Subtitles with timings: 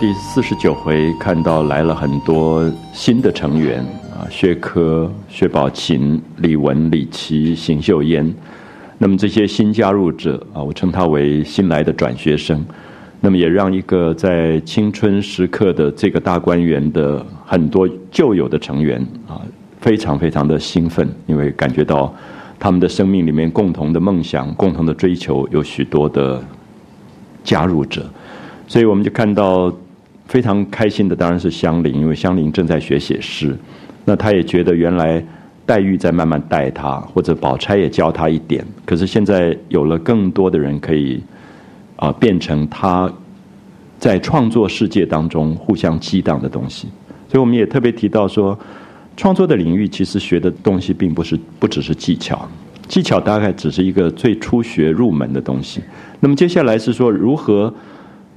[0.06, 8.34] 《》第四十九回看到来了很多新的成员啊，薛科、薛宝琴、李文、李琦、邢秀烟。
[8.96, 12.64] 那么这些新加入者啊，我称他为新来的转学生。
[13.20, 19.42] 那么也让一个在青春时刻的这个大观园的很多旧有的成员啊，
[19.82, 22.10] 非常非常的兴奋，因为感觉到
[22.58, 26.42] 他们的生命里面共同的梦想、共同的追求有许多的
[27.44, 28.08] 加入者。
[28.66, 29.70] 所以我们就看到
[30.30, 33.52] 非常开心的，当然是香菱，因为香菱正在学写诗。
[34.04, 35.20] 那他也觉得原来
[35.66, 38.64] 黛玉在慢慢带他，或者宝钗也教他一点。
[38.86, 41.20] 可是现在有了更多的人可以
[41.96, 43.12] 啊，变成他
[43.98, 46.86] 在创作世界当中互相激荡的东西。
[47.28, 48.56] 所以我们也特别提到说，
[49.16, 52.48] 创作的领域其实学的东西并不是不只是技巧，
[52.86, 55.82] 技巧大概只是一个最初学入门的东西。
[56.20, 57.74] 那么接下来是说如何。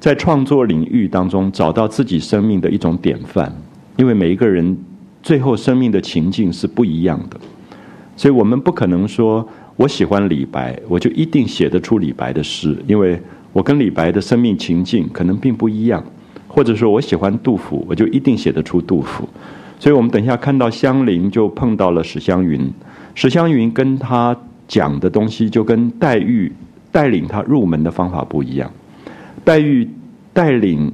[0.04, 3.50] 在创作领域当中找到自己生命的一种典范，
[3.96, 4.78] 因为每一个人
[5.22, 7.40] 最后生命的情境是不一样的，
[8.18, 9.48] 所以我们不可能说
[9.78, 13.18] 我喜欢李白，我就一定写得出李白的诗，因为
[13.54, 16.04] 我跟李白的生命情境可能并不一样，
[16.50, 19.26] 或者说我喜欢杜甫，我就一定写得出杜甫。
[19.80, 22.70] 所以我们等一下看到香菱就碰到了史湘云，
[23.16, 24.36] 史湘云跟他
[24.68, 26.52] 讲的东西就跟黛玉
[26.92, 28.70] 带领他入门的方法不一样。
[29.44, 29.90] 黛玉
[30.32, 30.92] 带领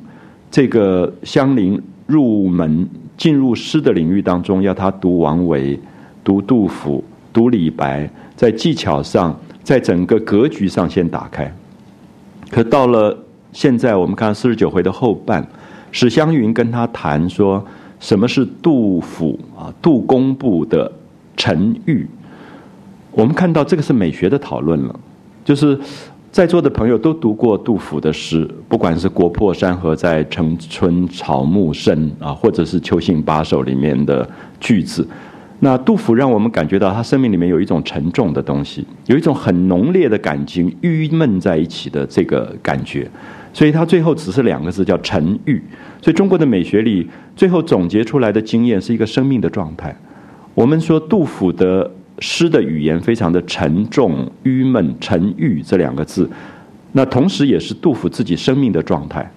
[0.50, 5.80] 这个香菱入门，进入诗的领域当中，要他读王维、
[6.24, 11.54] 读杜甫、读李白，在技巧上，在整个格局上先打开。
[12.50, 13.16] 可到了
[13.54, 15.48] 现在，我们看四十九回的后半，
[15.92, 17.64] 史湘云跟他谈说，
[18.00, 19.72] 什么是杜甫啊？
[19.81, 20.92] 杜工部的
[21.38, 22.08] 沉郁。
[23.12, 25.00] 我们看到这个是美学的讨论了，
[25.46, 25.80] 就是。
[26.31, 34.29] 在座的朋友都读过杜甫的诗，不管是“国破山河在，城春草木深”啊，或者是《秋兴八首》里面的
[34.59, 35.06] 句子。
[35.62, 43.09] 那杜甫让我们感觉到他生命里面有一种沉重的东西，有一种很浓烈的感情郁闷在一起的这个感觉。
[43.51, 45.59] 所以他最后只是两个字，叫沉郁。
[46.00, 49.94] 所以中国的美学里，最后总结出来的经验是一个生命的状态。
[50.53, 51.89] 我们说杜甫的。
[52.19, 56.30] 诗的语言非常的沉重、郁闷、沉郁这两个字，
[56.91, 59.30] 那同时也是杜甫自己生命的状态。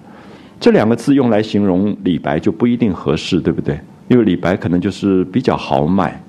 [0.58, 3.78] 这两个字用来形容李白就不一定合适，对不对？
[4.08, 6.22] 因为李白可能就是比较豪迈，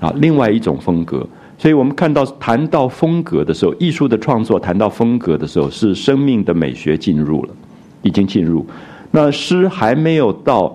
[0.00, 1.26] 啊，另外一种风格。
[1.58, 7.54] 所以我们看到谈到风格的时候，艺术的创作谈到风格的时候，是生命的美学进入了，
[8.02, 8.66] 已经进入。
[9.10, 10.74] 那诗还没有到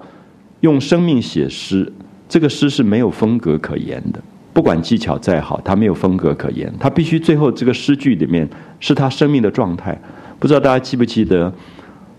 [0.60, 1.92] 用生命写诗，
[2.30, 4.22] 这个诗是没有风格可言的。
[4.56, 8.48] 不管技巧再好，他没有风格可言，他必须最后这个诗句里面
[8.80, 10.00] 是他生命的状态。
[10.40, 11.52] 不知道大家记不记得，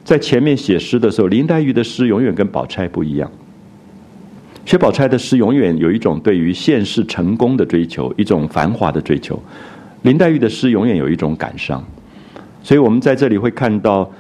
[0.05, 3.33] 在前面写诗的时候，林黛玉的诗永远跟宝钗不一样。
[4.67, 9.35] 薛宝钗的诗永远有一种对于现世成功的追求，一种繁华的追求；
[10.03, 11.83] 林黛玉的诗永远有一种感伤。
[12.63, 14.13] 所以我们在这里会看到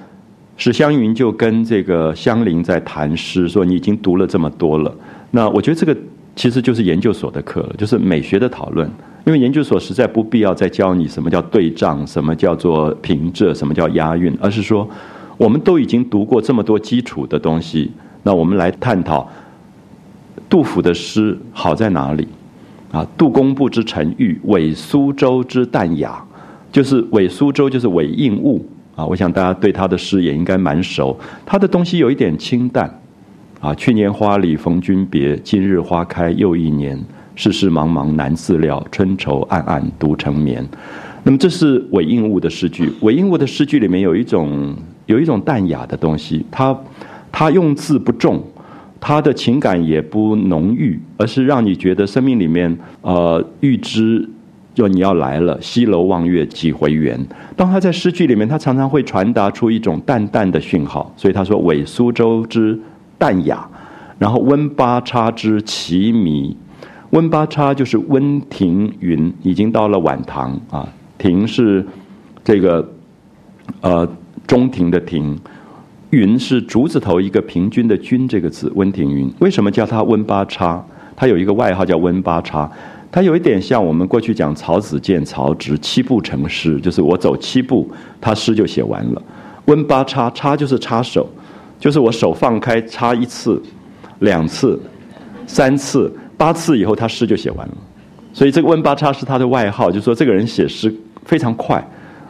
[0.57, 4.97] 史湘云就跟这个香菱在谈诗，说你已经读了这么多了。
[5.33, 5.95] 那我觉得这个。
[6.37, 8.89] 其实就是研究所的课了，就是美学的讨论。
[9.25, 14.89] 因为研究所实在不必要再教你什么叫对仗，什么叫做平仄，什么叫押韵，而是说，
[15.37, 17.91] 我们都已经读过这么多基础的东西，
[18.23, 19.29] 那我们来探讨
[20.49, 22.29] 杜甫的诗好在哪里？
[22.93, 26.23] 啊，杜工部之沉郁，韦苏州之淡雅，
[26.71, 29.05] 就是韦苏州就是韦应物啊。
[29.05, 33.01] 我想大家对他的诗也应该蛮熟，他的东西有一点清淡。
[33.61, 36.99] 啊，去年花里逢君别，今日花开又一年。
[37.35, 40.67] 世事茫茫难自料，春愁暗暗独成眠。
[41.23, 42.91] 那么，这是韦应物的诗句。
[43.03, 44.75] 韦应物的诗句里面有一种
[45.05, 46.75] 有一种淡雅的东西，他
[47.31, 48.43] 他用字不重，
[48.99, 54.27] 他的情感也不浓郁，而是让你觉得生命里面呃预知
[54.73, 57.23] 就你要来了，西楼望月几回圆。
[57.55, 62.79] 当他在诗句里面，他常常会传达出一种淡淡的讯号，所以他说：“韦苏州之。”
[63.19, 63.69] 淡雅，
[64.19, 66.57] 然后温八叉之奇迷，
[67.11, 70.87] 温八叉就是温庭筠，已经到了晚唐啊。
[71.19, 71.85] 庭是
[72.45, 72.87] 这个
[73.81, 74.07] 呃
[74.47, 75.39] 中庭的庭，
[76.11, 78.71] 云是竹字头一个平均的均这个字。
[78.75, 80.85] 温庭筠为什么叫他温八叉？
[81.17, 82.71] 他有一个外号叫温八叉，
[83.11, 87.91] 他有一点像我们过去讲曹子建、曹植七步成诗，就是我走七步，
[88.21, 89.23] 他诗就写完了。
[89.65, 91.27] 温八叉叉就是叉手。
[91.87, 93.63] 就是我手放开插一次、
[94.19, 94.77] 两次、
[95.47, 97.75] 三次、八次以后，他诗就写完了。
[98.33, 100.93] 所以这个温八叉是他的外号，就说这个人写诗
[101.25, 101.77] 非常快，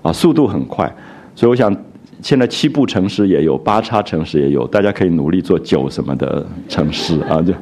[0.03, 0.94] 啊，速度很快。
[1.35, 1.75] 所以我想，
[2.20, 7.55] 现在七步成诗也有，八叉成诗也有，大家可以努力做九什么的成诗啊，就，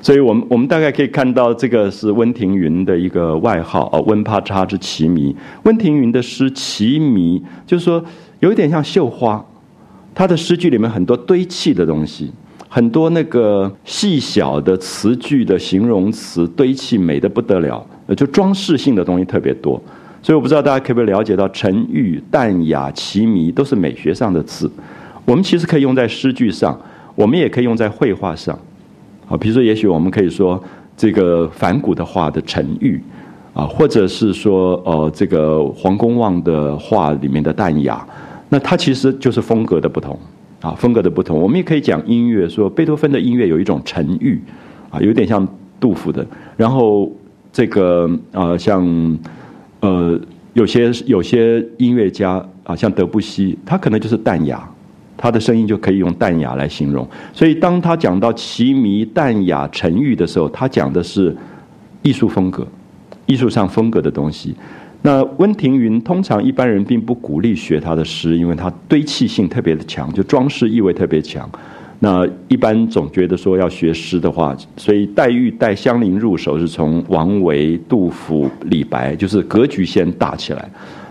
[0.00, 5.34] 所以我们我们大概可以看到，这个是温庭筠的一个外号啊，温八叉之奇迷。
[5.64, 8.00] 温庭筠的诗奇迷，就是说
[8.38, 9.44] 有一点像绣花，
[10.14, 12.30] 他的诗句里面很多堆砌的东西，
[12.68, 17.84] 很多那个细小的词句的形容词堆砌，美的不得了，
[18.16, 19.82] 就装饰性的东西特别多。
[20.22, 24.70] 所以我不知道大家可不可以了解到，沉郁、淡雅、奇迷都是美学上的字，
[25.24, 26.78] 我们其实可以用在诗句上，
[27.14, 28.56] 我们也可以用在绘画上。
[29.28, 30.62] 啊，比如说，也许我们可以说
[30.96, 33.02] 这个反古的画的沉郁，
[33.52, 38.06] 啊，或者是说呃这个黄公望的画里面的淡雅，
[38.52, 40.18] 那它其实就是风格的不同，
[40.60, 41.40] 啊，风格的不同。
[41.40, 44.38] 我们也可以讲音乐，说贝多芬的音乐有一种沉郁，
[44.90, 45.48] 啊，有点像
[45.80, 46.26] 杜甫的。
[46.58, 47.10] 然后
[47.50, 49.18] 这个呃像。
[49.84, 50.16] 呃，
[50.52, 54.62] 有些有些音乐家啊，像德布西，他可能就是淡雅，
[55.16, 57.04] 他的声音就可以用淡雅来形容。
[57.32, 61.36] 所以，当他讲到奇迷、淡雅、沉郁的时候，他讲的是
[62.02, 62.64] 艺术风格、
[63.26, 64.54] 艺术上风格的东西。
[65.04, 71.50] 那温庭筠通常一般人并不鼓励学他的诗，因为他堆砌性特别的强，就装饰意味特别强。
[71.98, 80.68] 那一般总觉得说要学诗的话，所以黛玉带香菱入手是从王维、杜甫、李白，就是格局先大起来。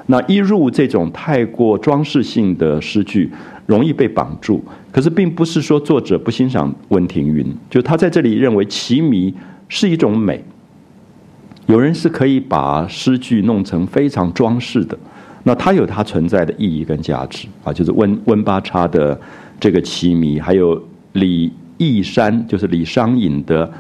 [0.08, 3.30] 那一入这种太过装饰性的诗句，
[3.66, 4.62] 容易被绑住。
[4.92, 9.34] 可是并不是说作者不欣赏温庭筠，就他在这里认为奇迷
[9.70, 10.44] 是一种美。
[11.68, 14.98] 有人是可以把诗句弄成非常装饰的，
[15.44, 19.20] 那它有它存在的意义跟价值啊，就是温温八叉的。
[19.62, 23.72] 这个奇迷，还有李义山，就是李商隐的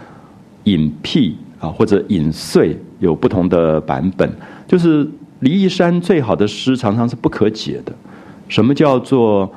[0.66, 4.32] 隐僻啊，或者隐碎，有不同的版本。
[4.68, 7.92] 就是李义山最好的诗，常常是不可解的。
[8.48, 9.52] 什么叫做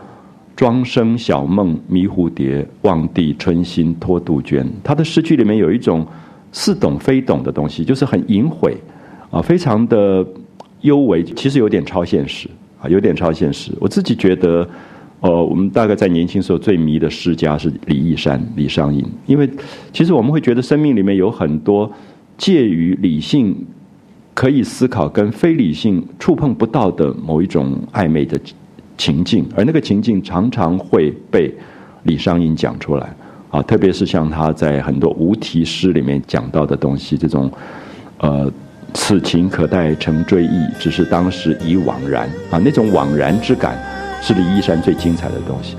[0.56, 4.66] 庄生晓梦迷蝴蝶，望帝春心托杜鹃？
[4.82, 6.06] 他的诗句里面有一种
[6.54, 8.74] 似懂非懂的东西，就是很隐晦
[9.30, 10.26] 啊，非常的
[10.80, 12.48] 幽微，其实有点超现实
[12.80, 13.72] 啊，有点超现实。
[13.79, 14.67] 我自己觉得。
[15.20, 19.48] 呃，我们大概在年轻时候最迷的诗家是李义山、李商隐，因为
[19.90, 21.90] 其实我们会觉得生命里面有很多
[22.36, 23.56] 介于理性
[24.34, 28.38] 可以思考跟非理性触碰不到的某一种暧昧的
[28.98, 31.50] 情境，而那个情境常常会被
[32.02, 33.17] 李商隐讲出来
[33.55, 37.49] 啊，特别是像他在很多无题诗里面讲到的东西，这种
[38.19, 38.51] 呃，
[38.93, 43.79] 此情可待成追忆，只是当时已惘然啊，那种惘然之感。
[44.27, 45.77] 是李义山最精彩的东西。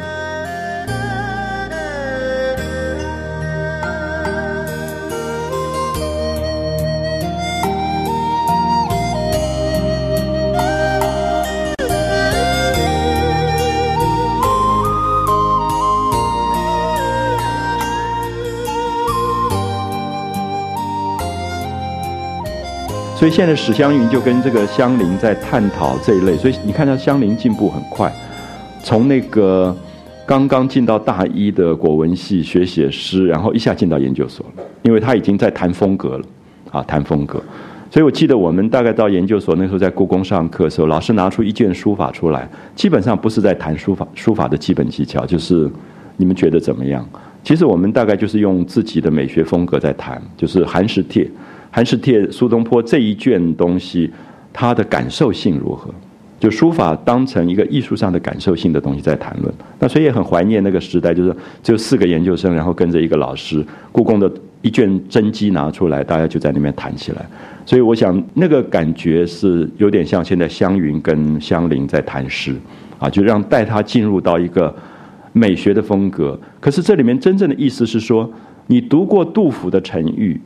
[23.26, 28.14] 所以现在史湘云就跟这个香菱在探讨这一类，所以你看到香菱进步很快。
[28.84, 29.76] 从那个
[30.28, 36.26] 刚刚进到大一的国文系学写诗，然后一下进到研究所了，因为他已经在谈风格了，
[36.70, 37.42] 啊，谈风格。
[37.90, 45.68] 所以我记得我们大概到研究所那时候在故宫上课的时候，老师拿出一卷书法出来，基本上不是在谈书法书法的基本技巧，就是
[46.16, 47.04] 你们觉得怎么样？
[47.44, 51.24] 其实我们大概就是用自己的美学风格在谈，就是《寒食帖》，
[51.76, 54.10] 《寒食帖》苏东坡这一卷东西，
[54.54, 55.94] 他的感受性如何？
[56.40, 67.26] 就书法当成一个艺术上的感受性的东西在谈论，那所以也很怀念那个时代，就是只有四个研究生，然后跟着一个老师，故宫的一卷真迹拿出来，大家就在那边谈起来。
[67.66, 72.56] 所以我想那个感觉是有点像现在湘云跟湘菱在谈诗，
[73.00, 74.74] 啊，就让带他进入到一个
[75.34, 76.40] 美学的风格。
[76.62, 78.32] 可是这里面真正的意思是说，
[78.68, 80.40] 你读过杜甫的沉郁，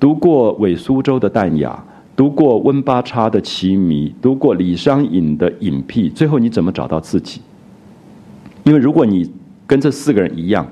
[0.00, 1.84] 读过韦苏州的淡雅。
[2.16, 7.40] 读过温八叉的奇迷，读过李商隐的隐僻，最后你怎么找到自己？
[8.64, 9.30] 因为如果你
[9.66, 10.66] 跟这四个人一样，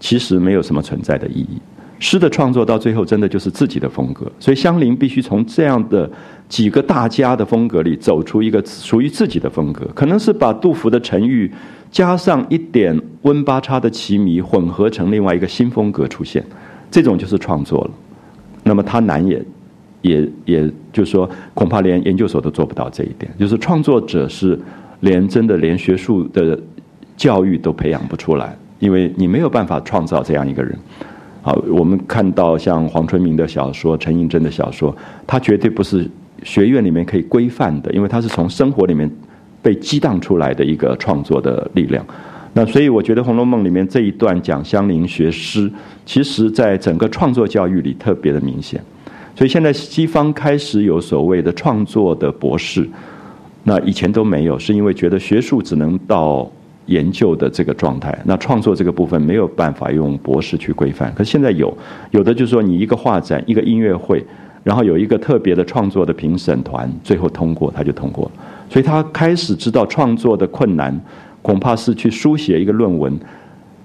[0.00, 1.60] 其实没有什么存在的意义。
[1.98, 4.32] 诗的创作到最后，真的就是自己的风格。
[4.40, 6.10] 所以香菱必须从这样的
[6.48, 11.52] 几个大家的风格里走出一个属于自己的风格，可能是把杜甫的沉郁
[11.90, 16.42] 加上一点温八叉的奇迷，混合成另外一个新风格出现。
[16.90, 17.90] 这种就是创作了。
[18.68, 19.42] 那么他难也。
[20.00, 23.28] 也也就是说，恐怕连研究所都做不到这一点。
[23.36, 24.56] 就是创作者是
[25.00, 26.56] 连真的连学术的
[27.16, 30.72] 教育都培养不出来，因为你没有办法创造这样一个人。
[31.42, 34.96] 好，我们看到像黄春明的小说、陈寅真的小说，
[35.26, 36.08] 他绝对不是
[36.44, 39.10] 学院里面可以规范的，因为他是从生活里面
[39.60, 42.06] 被激荡出来的一个创作的力量。
[42.54, 45.70] 那所以我觉得《红楼梦》里面这一段讲香菱学诗，
[46.04, 48.82] 其实在整个创作教育里特别的明显。
[49.36, 52.88] 所以现在西方开始有所谓的创作的博士，
[53.62, 56.50] 那以前都没有，是因为觉得学术只能到
[56.86, 61.12] 研究的这个状态，那创作这个部分没有办法用博士去规范。
[61.14, 61.72] 可是现在有，
[62.10, 64.24] 有的就是说你一个画展、一个音乐会，
[64.64, 68.30] 然后有一个特别的创作的评审团，最后通过他就通过了。
[68.68, 71.00] 所以他开始知道创作的困难。
[71.42, 73.18] 恐怕是去书写一个论文，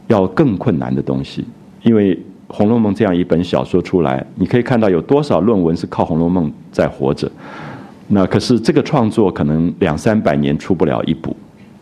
[0.07, 1.45] 要更困难的东西。
[1.83, 2.15] 因为
[2.47, 7.29] 《红楼梦》这样一本小说出来，你可以看到有多少论文是靠《红楼梦》在活着。
[8.07, 11.35] 那可是这个创作可能两三百年出不了一部，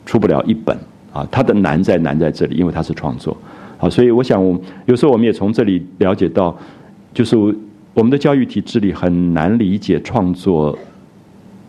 [0.05, 0.77] 出不了一本
[1.11, 1.27] 啊。
[1.31, 3.35] 它的难在难在这里，因为它是创作。
[3.77, 6.55] 好，所以我想，我有时候我们也从这里了解到，
[7.13, 7.35] 就是
[7.93, 10.77] 我们的教育体制里很难理解创作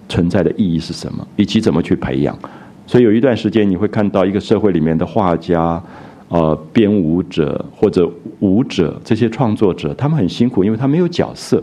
[0.08, 2.38] 存在的意义是什么，以及怎么去培养。
[2.86, 5.82] 所以有一段时间，你会看到一个社会里面的画家、
[6.28, 8.10] 呃编舞者或者
[8.40, 11.62] 舞者这些创作者，他们很辛苦，因为他没有角色，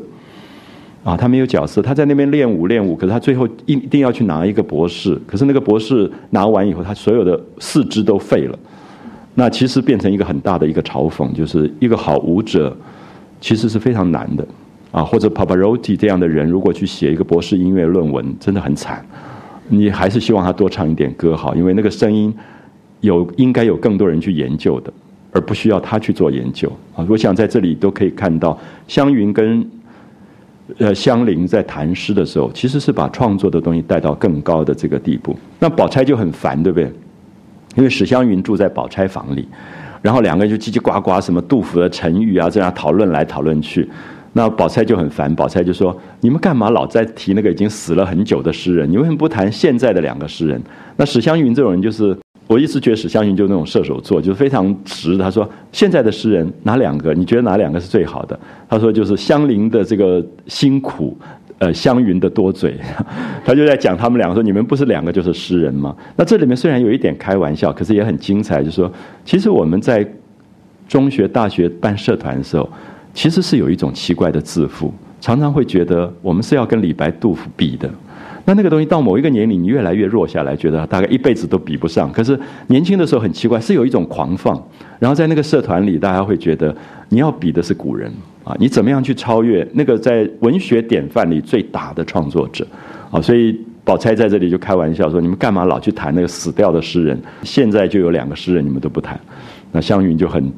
[1.04, 8.58] 啊，他没有角色，他在那边练舞练舞，可是他最后一一定要去拿一个博士，可是那个博士拿完以后，他所有的四肢都废了，
[9.36, 12.76] 那其实变成一个很大的一个嘲讽，就是一个好舞者
[13.42, 14.48] 其实是非常难的，
[14.92, 19.06] 啊，或者 Pavarotti 这样的人，如果去写一个博士音乐论文，真的很惨。
[19.70, 22.34] 你还是希望他多唱一点歌好，因为那个声音
[23.02, 24.92] 有应该有更多人去研究的，
[25.32, 27.06] 而不需要他去做研究啊。
[27.08, 28.58] 我想在这里都可以看到，
[28.88, 29.66] 湘云跟
[30.80, 35.36] 呃香菱在谈诗的时候，其实是把创作的东西带到更高的这个地步。
[35.60, 36.92] 那宝钗就很烦，对不对？
[37.76, 39.48] 因为史湘云住在宝钗房里，
[40.02, 43.88] 然后两个人就叽叽呱呱，什么杜甫的成语啊，这样讨论来讨论去。
[44.34, 48.90] 那宝钗就很烦，宝钗就说：“你们干嘛老在提那个已经死了很久的诗人？
[48.90, 50.62] 你为什么不谈现在的两个诗人？”
[50.98, 55.18] 那史湘云这种人就是，我一直觉得史湘云就是那种射手座，就是非常直。
[55.18, 57.12] 他说：“现在的诗人哪两个？
[57.16, 61.18] 你觉得哪两个是最好的？”他说：“就是香菱的这个辛苦，
[61.58, 62.78] 呃，湘云的多嘴。
[63.44, 68.64] ”他就在讲他们两个说：“你们不是两个就是诗人吗？”那这里面虽然有一点开玩笑，可是也很精彩。
[68.64, 68.92] 就是说
[69.26, 70.08] 其实我们在
[70.88, 72.70] 中学、大学办社团的时候。
[73.20, 77.92] 其实是有一种奇怪的自负，常常会觉得我们是要跟李白、杜甫比的。
[78.46, 82.10] 那那个东西到某一个年龄，你越来越弱下来，觉得大概一辈子都比不上。
[82.14, 84.56] 可是年轻的时候很奇怪，是有一种狂放。
[85.00, 86.74] 然后在那个社团里，大家会觉得
[87.10, 88.10] 你要比的是古人
[88.46, 92.66] 啊，你怎么样去超越那个在文学典范里最大的创作者
[93.12, 93.20] 啊？
[93.20, 97.22] 所以宝钗在这里就开玩笑说：“你们干嘛老去谈那个死掉的诗人？
[97.44, 99.20] 现在就有两个诗人，你们都不谈。”
[99.74, 100.50] 那湘云就很。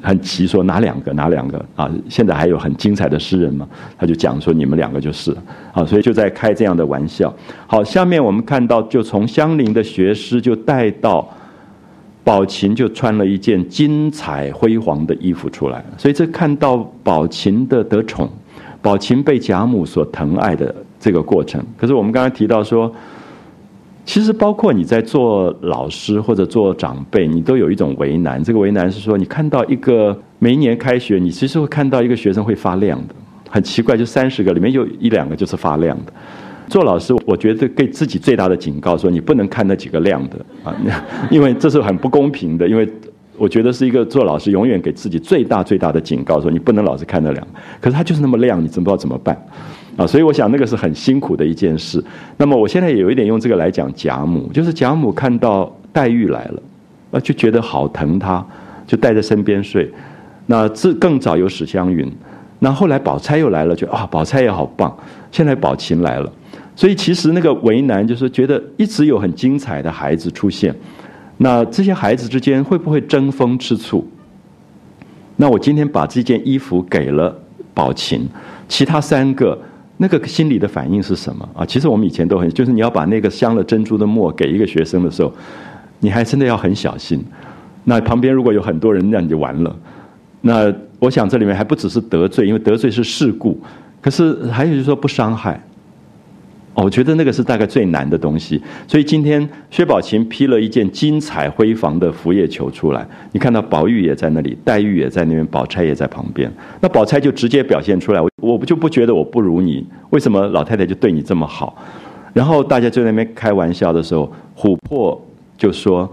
[0.00, 1.90] 很急说哪两个哪两个啊？
[2.08, 3.68] 现在还有很精彩的诗人吗？
[3.98, 5.36] 他就讲说你们两个就是
[5.72, 7.34] 啊，所以就在开这样的玩笑。
[7.66, 11.28] 好，下面我们看到就从香菱的学诗就带到
[12.24, 18.28] 宝琴，就穿了一件金彩辉煌的衣服出来，所以这看到宝琴的得宠，
[18.80, 21.64] 宝琴被贾母所疼爱的这个过程。
[21.76, 22.92] 可是我们刚才提到说。
[24.04, 28.42] 其实，包括你在做老师或者做长辈，你都有一种为难。
[28.42, 33.14] 这个为难是说，你看到一个每一年开学，你其实会看到一个学生会发亮的，
[33.48, 36.12] 很奇怪，就三十个里面有一两个就是发亮的。
[36.68, 40.74] 做老师，我觉得给自己最大的警告，说你不能看那几个亮的啊，
[41.30, 42.68] 因为这是很不公平的。
[42.68, 42.88] 因为
[43.36, 47.52] 我觉得是一个做老师永远给自己最大最大的警告，说你不能老是看那两个。
[47.80, 49.36] 可是他就是那么亮，你真不知道怎么办。
[49.96, 52.02] 啊，所以我想那个是很辛苦的一件事。
[52.36, 56.62] 那么我现在也有一点用这个来讲贾母，就是贾母看到黛玉来了，
[57.10, 58.42] 啊，就觉得好疼她，
[58.86, 59.90] 就带在身边睡。
[60.46, 62.10] 那这更早有史湘云，
[62.60, 64.96] 那后来宝钗又来了，就啊，宝钗也好棒。
[65.30, 66.32] 现在宝琴来了，
[66.74, 70.74] 所以其实那个为难就是觉得一直有很精彩的孩子出现，
[71.38, 74.06] 那这些孩子之间会不会争风吃醋？
[75.36, 77.36] 那我今天把这件衣服给了
[77.74, 78.26] 宝琴，
[78.68, 79.58] 其他三个。
[80.02, 81.62] 那个心理的反应是什么啊？
[81.66, 85.30] 其实我们以前都很，就是你要把那个镶了珍珠的墨给一个学生的时候，
[85.98, 87.22] 你还真的要很小心。
[87.84, 89.76] 那旁边如果有很多人，那你就完了。
[90.40, 93.60] 那我想这里面还不只是得罪，因为得罪是事故，
[94.00, 95.62] 可是还有就是说不伤害。
[96.82, 106.50] 我觉得那个是大概最难的东西，所以今天薛宝琴披了一件金彩辉煌的拂叶裘出来，你看到宝玉也在那里，黛玉也在那边，宝钗也在旁边。
[106.80, 111.76] 那宝钗就直接表现出来，我我就不觉得我不如你，为什么老太太就对你这么好？
[112.32, 115.20] 然后大家就在那边开玩笑的时候，琥珀
[115.58, 116.08] 就说，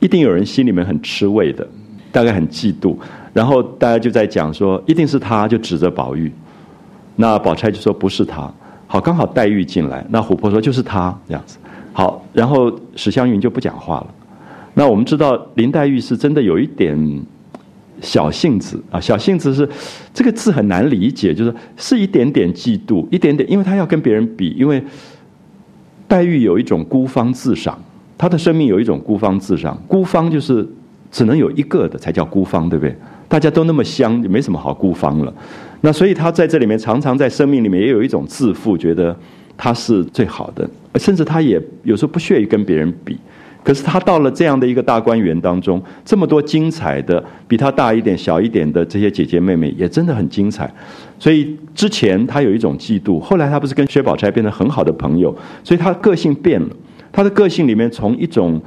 [0.00, 1.66] 一定有人心里面很吃味的，
[2.10, 2.96] 大概很嫉妒。
[3.32, 6.30] 然后大家就在讲说，一定是他，就指着宝玉。
[7.16, 8.52] 那宝钗就说不是他。
[8.92, 11.56] 好，刚好黛玉进来，那琥珀说就是他这样子，
[11.94, 14.06] 好，然后史湘云就不讲话了。
[14.74, 17.24] 那我们知道林黛玉是真的有一点
[18.02, 19.66] 小性子啊，小性子是
[20.12, 24.84] 这个字很难理解，就是是一点点嫉妒，一点点，因为她要跟别人比，因为
[26.06, 27.82] 黛玉有一种孤芳自赏，
[28.18, 30.68] 她的生命有一种孤芳自赏，孤芳就是
[31.10, 32.94] 只能有一个的才叫孤芳，对不对？
[33.32, 35.32] 大家都那么香，也没什么好孤芳了。
[35.80, 39.16] 那所以他在这里面常常在生命里面也有一种自负，觉得
[39.56, 43.16] 他是最好的，甚至他也有时候不屑于跟别人比。
[43.64, 50.70] 可是他到了这样的一个大观园当中，这么多精彩的，比他大一点、小一点的这些姐姐妹妹，也真的很精彩。
[51.18, 55.34] 所以之前他有一种嫉妒，后来他不是跟薛宝钗变成很好的朋友，
[55.64, 56.68] 所以他个性变了。
[57.10, 58.60] 他的个性里面从一种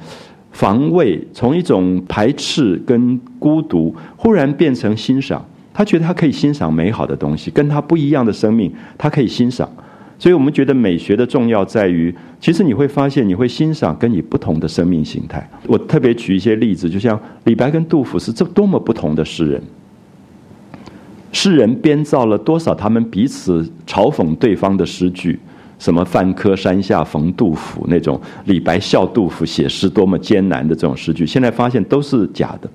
[0.56, 5.46] 防卫，从一种排斥跟孤独，忽然变成欣赏。
[5.74, 9.70] 他觉得他可以欣赏美好的东西，跟他不一样的生命，他可以欣赏。
[10.18, 15.46] 所以我们觉得美学的重要在于，其实你会发现，你会欣赏跟你不同的生命形态。
[15.68, 19.62] 我特别举一些例子，就像李白跟杜甫是这多么不同的诗人，
[21.34, 25.38] 诗人编造了多少他们彼此嘲讽对方的诗句，
[25.80, 32.70] 什么“范柯山下逢杜甫”那种李白笑杜甫写诗多么艰难的这种诗句，现在发现都是假的，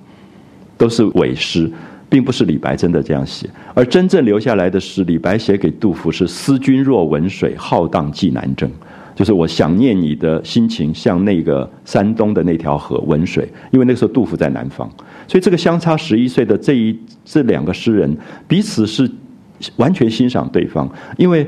[0.76, 1.70] 都是伪诗。
[2.10, 8.68] 并不是李白真的这样写，而真正留下来的是李白写给杜甫是“思君若闻水，浩荡寄南征”，
[9.14, 14.90] 就是我想念你的心情像那个山东的那条河闻水，因为那个时候杜甫在南方，
[15.28, 19.08] 所以这个相差十一岁的这一这两个诗人彼此是
[19.76, 21.46] 完全欣赏对方，因为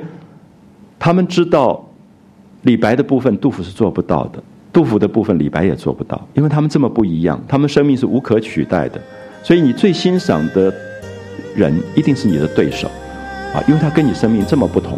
[1.05, 1.85] 他们知道
[2.62, 4.41] 李白的部分杜甫是做不到的，
[4.73, 9.01] 杜甫的部分李白也做不到，因为他们这么不一样，他们生命是无可取代的。
[9.43, 10.73] 所以，你最欣赏的
[11.57, 12.87] 人一定是你的对手，
[13.53, 14.97] 啊，因为他跟你生命这么不同。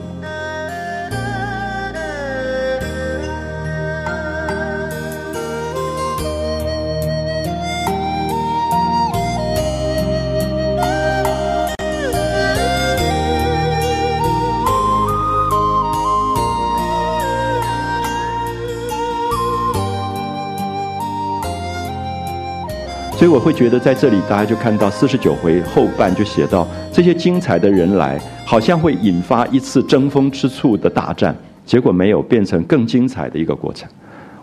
[23.44, 33.86] 会觉得，在这里大家就看到四十九回后半就写到这些精彩的人来，好像会引发一次争风吃醋的大战，结果没有变成更精彩的一个过程。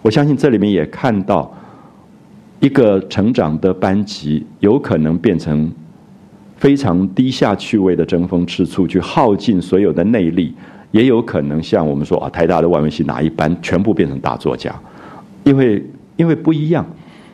[0.04, 1.52] 我相信这里面也看到
[2.60, 5.72] 一个成长的班级有可能变成
[6.58, 10.54] 非常低下趣味的争风吃醋，去耗尽所有的内力，
[10.92, 14.72] 也有可能像我们说啊，台大的外文系哪一班全部变成大作家，
[15.44, 15.84] 因为
[16.18, 16.86] 因为不一样。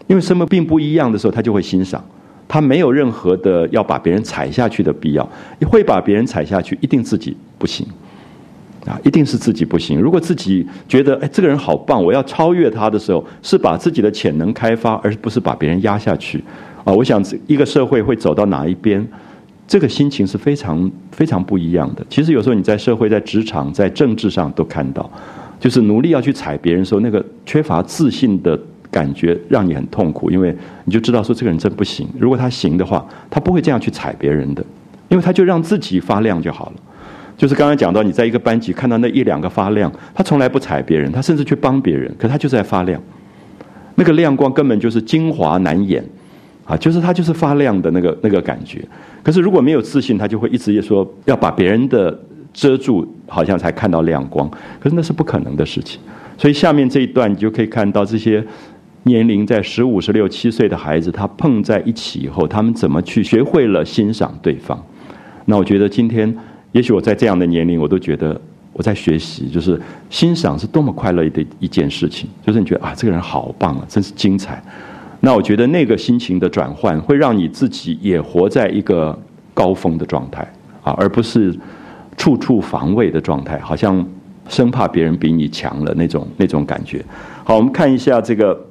[0.08, 2.04] 因为什么并不一样的时候，他就会欣赏，
[2.48, 5.30] 他没有任何的要把别人踩下去的必要。
[5.68, 7.86] 会把别人踩下去，一定自己不行，
[8.86, 10.00] 啊，一定是自己不行。
[10.00, 16.42] 如果自己觉得哎这个人好棒，我要超越他的时候，是把自己的潜能开发，而不是把别人压下去。
[16.86, 19.06] 啊，我想一个社会会走到哪一边，
[19.68, 22.06] 这个心情是非常非常不一样的。
[22.10, 25.12] 其实有时候你在社会、在职场、在政治上都看到，
[25.60, 28.58] 就是努力要去踩别人时候，那个缺乏自信的。
[28.98, 30.56] 感觉让你很痛苦，因为
[30.86, 32.08] 你就知道说这个人真不行。
[32.18, 34.66] 如果他行的话，他不会这样去踩别人的，
[35.08, 36.74] 因为他就让自己发亮就好了。
[37.38, 43.00] 就是刚刚讲到，你在一个班级看到那一两个发亮，他从来不踩别人，他甚至去帮别人，可他就在发亮。
[43.94, 46.04] 那个亮光根本就是精华难掩
[46.66, 48.84] 啊，就是他就是发亮的那个那个感觉。
[49.22, 52.20] 可是如果没有自信，他就会一直说要把别人的
[52.52, 54.50] 遮住，好像才看到亮光。
[54.80, 56.02] 可是那是不可能的事情。
[56.40, 58.44] 所以下面这一段你就可以看到这些。
[59.04, 64.78] 年龄在十五、十六、七岁的孩子，他碰在一起以后，他们怎么去学会了欣赏对方？
[65.46, 66.36] 那我觉得今天，
[66.74, 68.40] 也许我在这样的年龄，我都觉得
[68.74, 69.80] 我在学习，就是
[70.10, 72.30] 欣赏是多么快乐的一件事情。
[72.46, 74.62] 就是你觉得啊，这个人好棒啊，真是精彩。
[75.22, 79.18] 那我觉得那个心情的转换，会让你自己也活在一个
[79.54, 80.46] 高峰的状态
[80.84, 81.58] 啊，而不是
[82.18, 84.06] 处处防卫的状态，好像
[84.50, 87.02] 生怕别人比你强了那种那种感觉。
[87.46, 88.67] 好，我们看一下这个。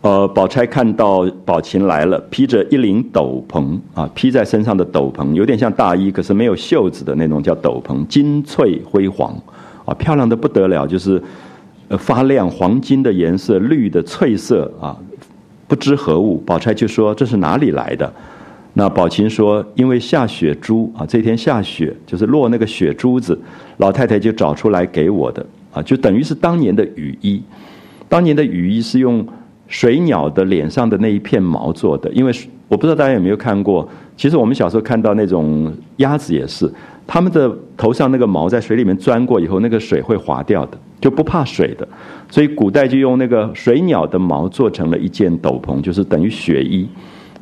[0.00, 9.36] 呃，宝钗看到宝琴来了，披着一领斗篷啊，披在身上的斗篷有点像大衣，可是没有袖子的那种叫斗篷，金翠辉煌，
[9.84, 11.20] 啊，漂亮的不得了，就是
[11.88, 14.96] 呃发亮黄金的颜色，绿的翠色啊，
[15.66, 16.38] 不知何物。
[16.46, 18.10] 宝钗就说这是哪里来的？
[18.74, 23.36] 那宝琴说因为下雪珠啊，这天下雪就是落那个雪珠子，
[23.78, 27.42] 老太太就找出来给我的啊，就等于是当年的雨衣，
[28.08, 29.26] 当年的雨衣是用。
[29.68, 32.32] 水鸟的脸上的那一片毛做的，因为
[32.66, 36.70] 我不知道大家有没有看过，其实我们小时候看到那种鸭子也是，
[37.06, 41.86] 它们的头上那个毛在水里面钻过以后，那个水会滑掉的，就不怕水的。
[42.30, 46.88] 所以古代就用那个水鸟的毛做成了一件斗篷，就是等于雪衣，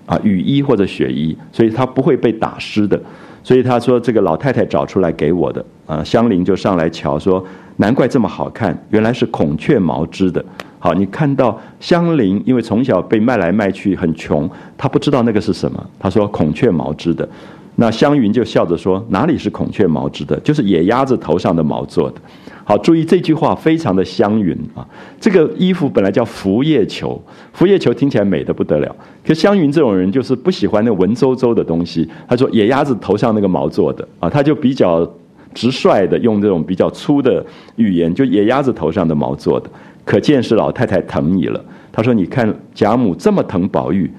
[0.05, 3.01] 啊，雨衣或者雪衣，所以它不会被打湿的。
[3.43, 7.45] 所以他说这个老太太找出来给我的，啊，香菱就上来瞧说，
[7.77, 10.45] 难怪这么好看，原来是孔雀毛织的。
[10.87, 15.85] 好，你看到香菱，因为从小被卖来卖去很穷，她不知道那个是什么。
[15.99, 17.29] 她说孔雀毛织的，
[17.75, 22.21] 那香云就笑着说哪里是孔雀毛织的，就是野鸭子头上的毛做的。
[22.63, 24.87] 好，注意这句话非常的香云啊！
[25.21, 27.21] 这个衣服本来叫拂叶裘，
[27.53, 28.95] 拂叶裘听起来美的不得了。
[29.27, 32.09] 可香云这种人就是不喜欢那文绉绉的东西。
[32.29, 35.05] 他说野鸭子头上那个毛做的啊，他就比较
[35.53, 37.45] 直率的用这种比较粗的
[37.75, 39.69] 语言，就野鸭子头上的毛做的，
[40.07, 41.63] 可见是老太太疼你了。
[41.93, 44.11] 他说：“你看贾母这么疼宝玉，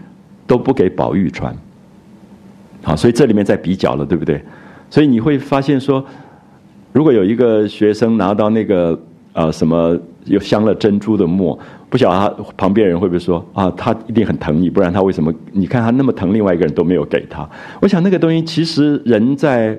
[0.45, 1.52] 都不给宝玉穿。”
[2.84, 4.39] 好，所以这里面在比较了，对不对？
[4.91, 6.06] 所以你会发现说。
[6.93, 9.00] 如果有一个学生拿到那个
[9.34, 9.95] 呃什么
[10.26, 15.32] 有镶了珍珠的墨，不晓得他旁边人会不会说啊，他一定很疼你，不然他为什么？
[15.52, 17.47] 你看他那么疼另外一个人都没有给他。
[17.82, 19.78] 我想那个东西其实人在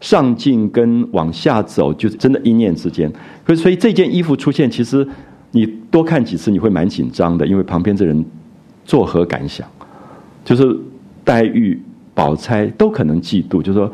[0.00, 3.12] 上进跟往下走，就真的一念之间。
[3.44, 5.06] 所以所以这件衣服出现，其实
[5.54, 8.24] 你多看几次你会蛮紧张的，因为旁边这人
[8.84, 9.64] 作何感想？
[10.44, 10.76] 就是
[11.22, 11.80] 黛玉、
[12.12, 13.90] 宝钗都可能嫉妒，就是说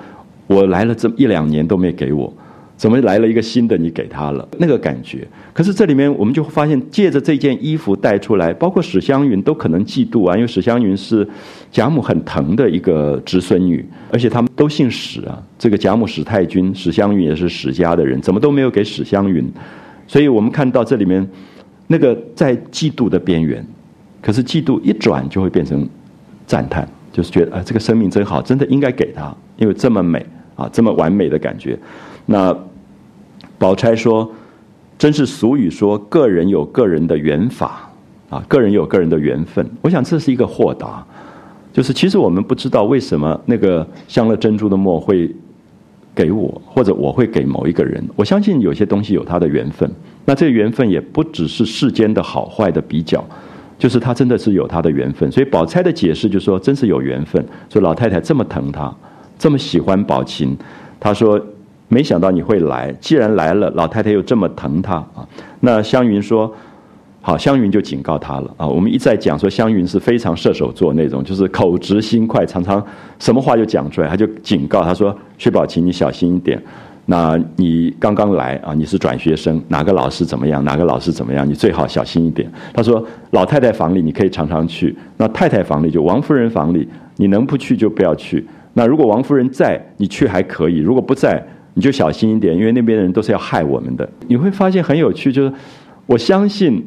[0.47, 2.33] 我来了这一两年都没给我。
[2.79, 3.77] 怎么来了一个新的？
[3.77, 5.29] 你给他了那个感觉。
[5.53, 11.29] 可是这里面我们就发现，借着这件衣服带出来，包括史湘云都可能嫉妒啊，因为史湘云是
[11.71, 15.43] 贾母很疼的一个侄孙女，而且他们都姓史啊。
[15.59, 19.47] 这个贾母史太君，史湘云也是史家的人，怎么都没有给史湘云。
[20.07, 21.29] 所以我们看到这里面
[21.91, 23.67] 那个在嫉妒的边缘，
[24.23, 25.85] 可是嫉妒一转就会变成
[26.47, 30.25] 赞叹，就是觉得啊，这个生命真好，真的应该给他，因为这么美
[30.55, 31.77] 啊，这么完美的感觉。
[32.27, 32.57] 那。
[33.59, 34.27] 宝钗说
[34.97, 37.91] ：“真是俗语说，个人有个人的缘法，
[38.31, 39.71] 啊，个人有个人的缘分。
[39.83, 41.05] 我想这是一个豁达，
[41.71, 45.31] 就是其实我们不知道为什么那个镶了珍珠的墨会
[46.15, 48.03] 给我，或者我会给某一个人。
[48.17, 49.91] 我相信有些东西有它的缘分。
[50.31, 53.25] 那这个缘分也不只是世间的好坏的比较，
[53.77, 55.29] 就是他真的是有他的缘分。
[55.33, 57.45] 所以宝钗的解释就是说，真是有缘分。
[57.69, 58.95] 说老太太这么疼他，
[59.37, 60.57] 这么喜欢宝琴，
[61.01, 61.45] 他说。”
[61.93, 65.27] 没想到你会来，既然来了，老太太又这么疼他啊！
[65.59, 66.55] 那湘云说
[67.21, 68.65] ：“好，湘云就警告他了啊！
[68.65, 72.81] 我们一再讲说，湘云是非常射手座那种，就是口直心快，常常
[73.19, 74.07] 什么话就讲出来。
[74.07, 76.63] 他就警告他说：‘薛宝琴，你小心一点。
[77.11, 80.65] 那你刚刚来啊，你是转学生，哪个老师怎么样？
[80.65, 81.45] 哪个老师怎么样？
[81.47, 88.47] 你最好小心一点。’他说：‘老太太房里你可以常常去，那太太房里就王夫人房里，你能不去就不要去。
[88.75, 91.45] 那如果王夫人在，你去还可以；如果不在，’
[91.75, 94.09] 你就小心一点，因为那边的人都是要害我们的。
[94.29, 95.53] 你会发现很有趣，就是
[96.07, 96.81] 我相信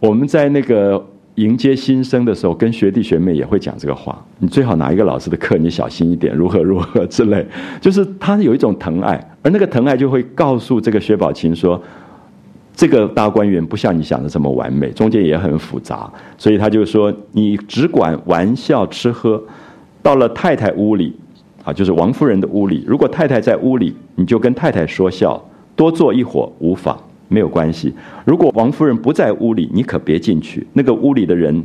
[0.00, 1.02] 我们在那个
[1.36, 4.22] 迎接新生的时候，跟学弟学妹也会讲这个话。
[4.38, 7.46] 你最好拿一个老师的课，你小心一点，如何如何之类。
[7.80, 11.80] 就是他有一种疼爱，而那个疼爱就会告诉这个薛宝琴说，
[12.74, 16.10] 这个大观园不像你想的这么完美，中间也很复杂。
[16.36, 19.42] 所以他就说，你只管玩笑吃喝，
[20.02, 21.14] 到了太太屋里。
[21.64, 25.40] 啊，就是王夫人的屋里，如果太太在屋里，你就跟太太说笑，
[25.76, 27.00] 多坐一会儿无妨，
[27.32, 27.92] 没有关系。
[28.24, 31.64] 如果王夫人不在屋里，你可别进去，那个屋里的人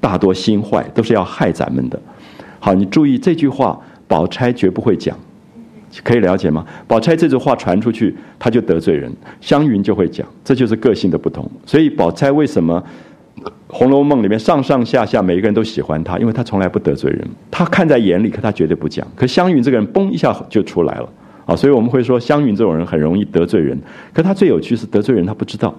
[0.00, 1.98] 大多心坏，都是要害咱们的。
[2.58, 5.16] 好，你注意这句话，宝钗绝不会讲，
[6.02, 6.66] 可以了解吗？
[6.86, 11.48] 宝钗这句话传出去，他就得罪人，湘云就会讲，这就是个性的不同。
[11.64, 12.82] 所以宝钗为什么？
[13.68, 19.06] 《红楼梦》里面上上下下每一个人都喜欢他，因为他从来不得罪人，他看在眼里，可他绝对不讲。
[19.14, 21.08] 可湘云这个人，嘣一下就出来了
[21.48, 21.56] 啊！
[21.56, 23.76] 所以我们会说，湘云这种人很容易得罪人。
[24.12, 25.74] 可他最有趣是得罪人，他不知道，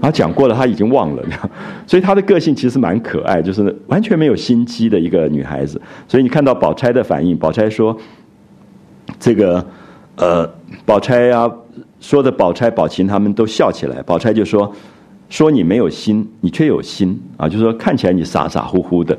[0.00, 1.24] 啊讲过了，他已经忘了。
[1.88, 5.80] 所以他的个性其实蛮可爱，就是完全没有心机的一个女孩子。
[6.06, 7.96] 所以你看到宝钗的反应，宝钗说
[9.18, 9.64] ：“这个
[10.16, 10.46] 呃，
[10.84, 11.50] 宝钗呀，
[11.98, 14.02] 说的宝钗、宝琴他们都笑起来。
[14.02, 14.70] 宝钗就说。”
[15.30, 17.48] 说你没有心，你却有心啊！
[17.48, 19.16] 就是说，看起来你傻傻乎乎的，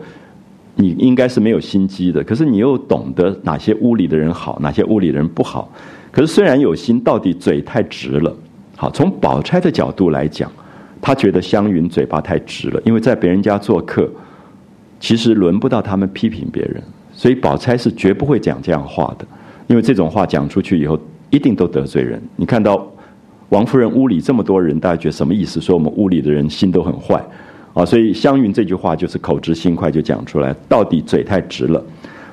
[0.76, 2.24] 你应该是没有心机的。
[2.24, 5.72] 可是你又懂得哪些屋里的人好，哪些屋里的人不好。
[6.12, 8.36] 可是虽然有心，到底嘴太直了。
[8.76, 10.52] 好，从宝钗的角度来讲，
[11.02, 14.10] 她觉得湘云嘴巴太直了，因为在别人家做客，
[15.00, 16.82] 其实轮不到他们批评别人，
[17.14, 19.26] 所以宝钗是绝不会讲这样话的，
[19.68, 22.22] 因为这种话讲出去以后，一定都得罪人。
[22.36, 22.88] 你看到。
[23.52, 25.60] 王夫人屋里这么多人，大家觉得什么意思？
[25.60, 27.22] 说我们屋里的人心都很坏，
[27.74, 31.84] 啊，所以湘云这句话就是口直心快就讲出来，到底嘴太直了。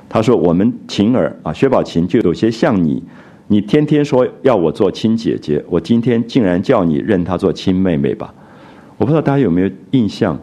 [0.09, 3.03] 他说：“我们晴儿啊，薛宝琴就有些像你
[3.47, 8.33] 你天天说要我做亲姐姐，我今天竟然叫你认她做亲妹妹吧？
[8.97, 10.39] 我不知道大家有没有印象？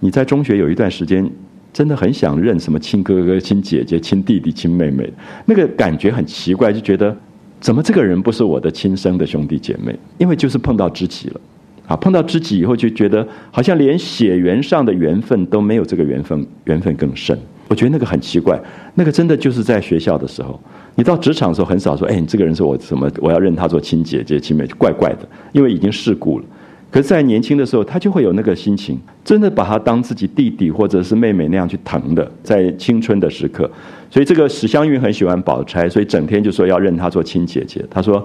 [0.00, 1.30] 你在中学有一段时间，
[1.72, 5.10] 真的很想认什么亲哥哥、亲姐姐、亲弟弟、亲妹妹，
[5.46, 7.16] 那个感觉很奇怪，就觉得
[7.60, 9.96] 怎么这个人不是我的亲生的兄弟姐妹？
[10.18, 11.40] 因为就是碰到知己了，
[11.86, 17.38] 啊，碰到知己以后就觉得好像连血缘上的缘分都没有这个缘分，缘分更深。
[17.68, 18.60] 我觉得那个很奇怪，
[18.94, 20.60] 那个真的就是在学校的时候，
[20.94, 26.44] 你到职场的时候很少说，哎，你这个人是我什么，我要认他做亲姐姐、亲妹，怪怪的，因为已经世故了。
[26.90, 33.68] 可是，在年轻的时候，他就会有那个心情，真的把他当自己弟弟或者是妹妹那样去疼的，在青春的时刻。
[34.10, 37.84] 所以，这个史湘云很喜欢宝钗，所以整天就说要认她做亲姐姐。
[37.90, 38.24] 他说：“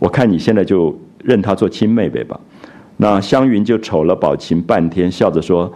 [0.00, 2.40] 我看你现在就认她做亲妹妹吧。”
[2.98, 5.72] 那湘云就瞅了宝琴半天，笑着说：“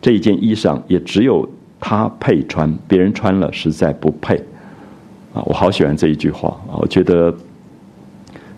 [0.00, 4.36] 这一件衣裳也只有她配穿，别人穿了实在不配。”
[5.34, 6.74] 啊，我好喜欢这一句话啊！
[6.80, 7.32] 我觉得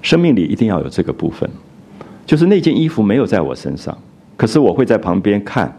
[0.01, 1.49] 生命里一定要有这个部分。
[2.25, 3.97] 就是那件衣服没有在我身上，
[4.37, 5.75] 可是我会在旁边看，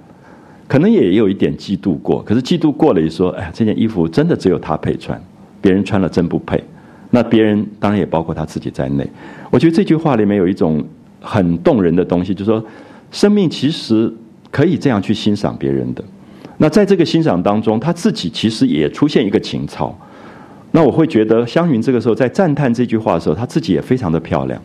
[0.67, 2.21] 可能也有一点嫉妒过。
[2.23, 5.19] 可是嫉妒过了，也说：“哎呀，这件衣服真的只有她配穿，
[5.61, 6.63] 别人穿了真不配。”
[7.09, 9.07] 那别人当然也包括他自己在内。
[9.51, 10.83] 我觉得这句话里面有一种
[11.23, 12.63] 很动人的东西，就是说，
[13.09, 14.13] 生命其实
[14.51, 16.03] 可以这样去欣赏别人的。
[16.57, 19.97] 那在这个欣赏当中，他自己其实也出现一个情操。
[20.71, 24.61] 那我会觉得，湘云这个时候在赞叹这句话的时候，她自己也非常的漂亮。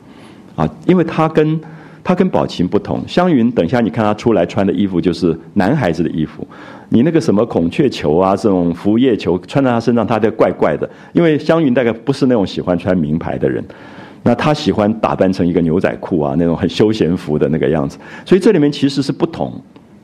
[0.57, 1.61] 啊，因为他跟
[2.03, 6.47] 他跟宝琴不同，湘云，等一下你看他出来穿的衣服就是男孩子的衣服，
[6.89, 10.89] 你那个什么孔雀球啊，这种拂叶球穿在他身上，他就怪怪的。
[11.13, 13.63] 因为湘云大概不是那种喜欢穿名牌的人，
[14.23, 17.99] 那他喜欢打扮成一个牛仔裤啊，那种很休闲服的那个样子。
[18.25, 19.53] 所以这里面其实是不同，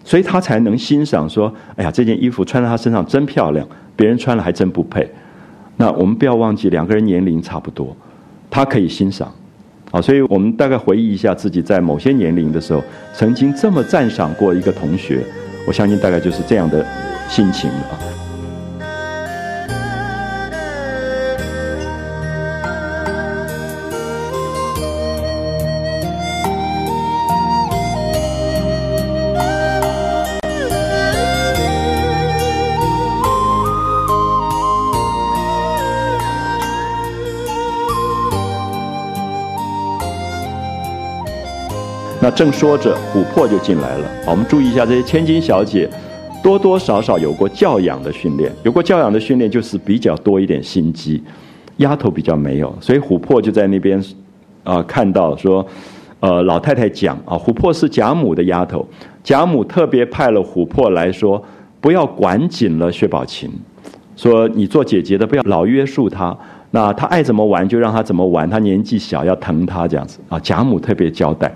[0.05, 5.09] 所以他才能欣赏说，哎呀，这件衣服穿在他身上真漂亮，别人穿了还真不配。
[5.77, 7.95] 那我们不要忘记，两个人年龄差不多，
[8.49, 9.31] 他可以欣赏。
[9.91, 15.21] 啊，所以我们大概回忆一下自己在某些年龄的时候，曾经这么赞赏过一个同学，
[15.67, 16.85] 我相信大概就是这样的
[17.29, 18.14] 心情啊。
[42.35, 44.07] 正说着，琥珀就进来了。
[44.27, 45.89] 好，我们注意一下，这些千金小姐
[46.43, 51.23] 多多少少有过教养的训练，有过教养的训练就是比较多一点心机。
[51.79, 54.01] 丫头比较没有，所以琥珀就在那边
[54.63, 55.67] 啊，看到说，
[56.21, 58.87] 呃，老太太讲啊，琥珀是贾母的丫头，
[59.25, 61.43] 贾母特别派了琥珀来说，
[61.81, 63.51] 不要管紧了薛宝琴，
[64.17, 66.37] 说你做姐姐的不要老约束她，
[66.71, 71.53] 那她爱怎么玩就让她怎么玩，她年纪小要疼她这样子啊，贾母特别交代。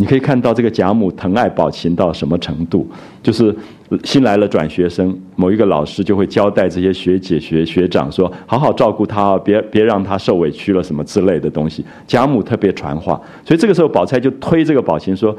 [0.00, 2.88] 你可以看到这个贾母疼爱宝琴到什么程度，
[3.22, 3.54] 就是
[4.02, 11.84] 新来了转学生，某一个老师就会交代这些学姐学学长说，好好照顾他，别别让他受委屈了什么之类的东西。
[12.06, 15.36] 贾母特别传话，所以这个时候宝钗就推这个宝琴说，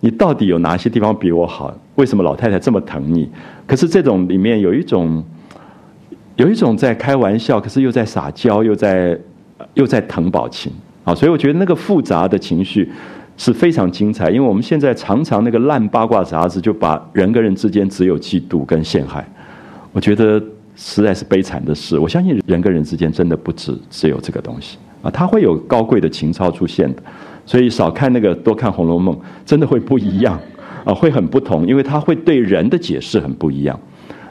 [0.00, 1.74] 你到底有哪些地方比我好？
[1.94, 3.26] 为什么老太太这么疼你？
[3.66, 5.24] 可是这种里面有一种，
[6.36, 9.18] 有一种在开玩笑，可是又在撒娇，又在
[9.72, 10.70] 又在疼宝琴
[11.02, 12.92] 啊，所以我觉得那个复杂的情绪。
[13.36, 19.26] 是非常精彩，因为我们现在常常那个烂八卦杂志就把人跟人之间只有嫉妒跟陷害，
[19.92, 20.42] 我觉得
[20.76, 21.98] 实在是悲惨的事。
[21.98, 27.02] 我相信人跟人之间真的不止只有这个东西啊，它会有高贵的情操出现的。
[27.44, 29.14] 所以少看那个，多看《红楼梦》，
[29.44, 30.38] 真的会不一样
[30.84, 33.78] 啊，会很不同，因为它会对人的解释很不一样。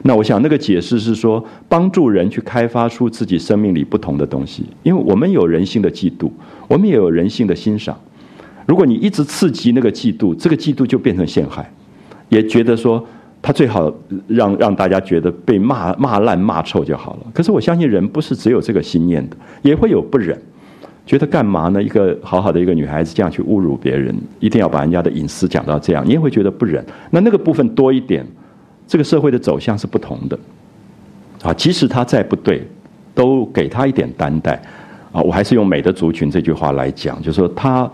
[0.04, 6.30] 那我想那个解释是说，帮助人去开发出自己生命里不同的东西，因为我们有人性的嫉妒，
[6.66, 7.96] 我们也有人性的欣赏。
[8.66, 11.68] 如果你一直刺激那个嫉妒，这个嫉妒就变成陷害，
[12.28, 13.04] 也觉得说
[13.40, 13.92] 他最好
[14.28, 17.20] 让让大家觉得被骂骂烂骂臭就好了。
[17.34, 20.40] 可是我相信人不是只有这个心念的，也会有不忍，
[21.04, 21.82] 觉得干嘛呢？
[21.82, 26.84] 一个好好的一个女孩子这样去侮辱别人，一定要把人家的隐私讲到这样，你也会觉得不忍。
[27.10, 28.24] 那那个部分多一点，
[28.86, 30.38] 这个社会的走向是不同的。
[31.42, 32.64] 啊，即使他再不对，
[33.12, 34.62] 都给他一点担待。
[35.10, 37.90] 啊，我还是用美的族群这句话来讲，就是说他。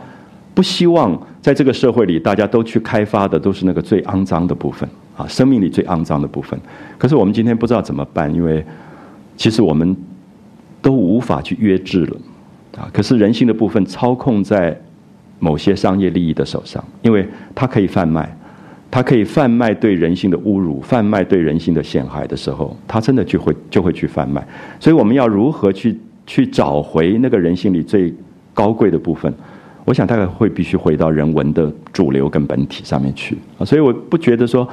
[0.58, 6.60] 不希望在这个社会里，大家都去开发的都是那个最肮脏的部分啊，生命里最肮脏的部分。
[6.98, 8.66] 可是我们今天不知道怎么办，因为
[9.36, 9.96] 其实我们
[10.82, 12.16] 都无法去约制了
[12.76, 12.90] 啊。
[12.92, 14.76] 可是人性的部分操控在
[15.38, 18.36] 某些商业利益的手上，因为它可以贩卖，
[18.90, 24.44] 它可以贩卖对人性的侮辱，贩卖对人性的陷害的时候，它真的就会就会去贩卖。
[24.80, 28.12] 所以我们要如何去去找回那个人性里最
[28.52, 29.32] 高贵的部分，
[29.88, 33.64] 我想大概会必须回到人文的主流跟本体上面去啊。
[33.64, 34.66] 所以我不觉得说《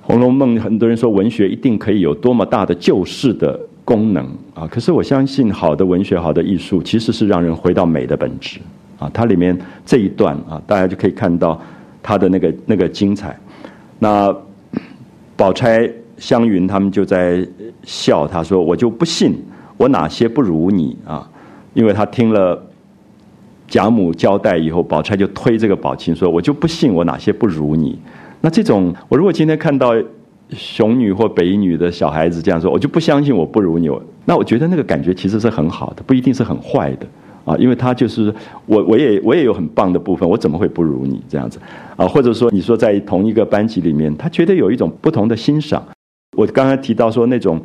[0.00, 4.66] 红楼梦》很多人说文学一定可以有多么大的救世的功能啊。
[4.66, 8.58] 可是我相信好的文学、好的艺术其实是让人回到美的本质
[8.98, 9.10] 啊。
[9.12, 11.60] 它里面这一段啊，大家就可以看到
[12.02, 13.38] 它的那个那个精彩。
[13.98, 14.34] 那
[15.36, 17.46] 宝钗、湘云他们就在
[17.82, 19.44] 笑，他说：“我就不信。”
[19.76, 21.28] 我哪些不如你啊？
[21.74, 22.60] 因为他听了
[23.68, 27.98] 贾母交代以后，宝钗就推这个宝琴说：“我就不信我哪些不如你。”
[28.40, 29.94] 那这种，我如果今天看到
[30.50, 33.90] 雄女或北女的小孩子这样说，我就不相信我不如你。
[34.24, 37.06] 那我觉得那个感觉其实是很好的，不一定是很坏的
[37.44, 37.54] 啊。
[37.58, 38.34] 因为他就是
[38.66, 41.60] 我，我也我也有很棒的部分，我怎么会不如你这样子
[41.96, 42.08] 啊？
[42.08, 45.84] 或者说，你说在同一个班级里面，他觉得有一种不同的欣赏。
[46.36, 47.60] 我刚才提到说那种。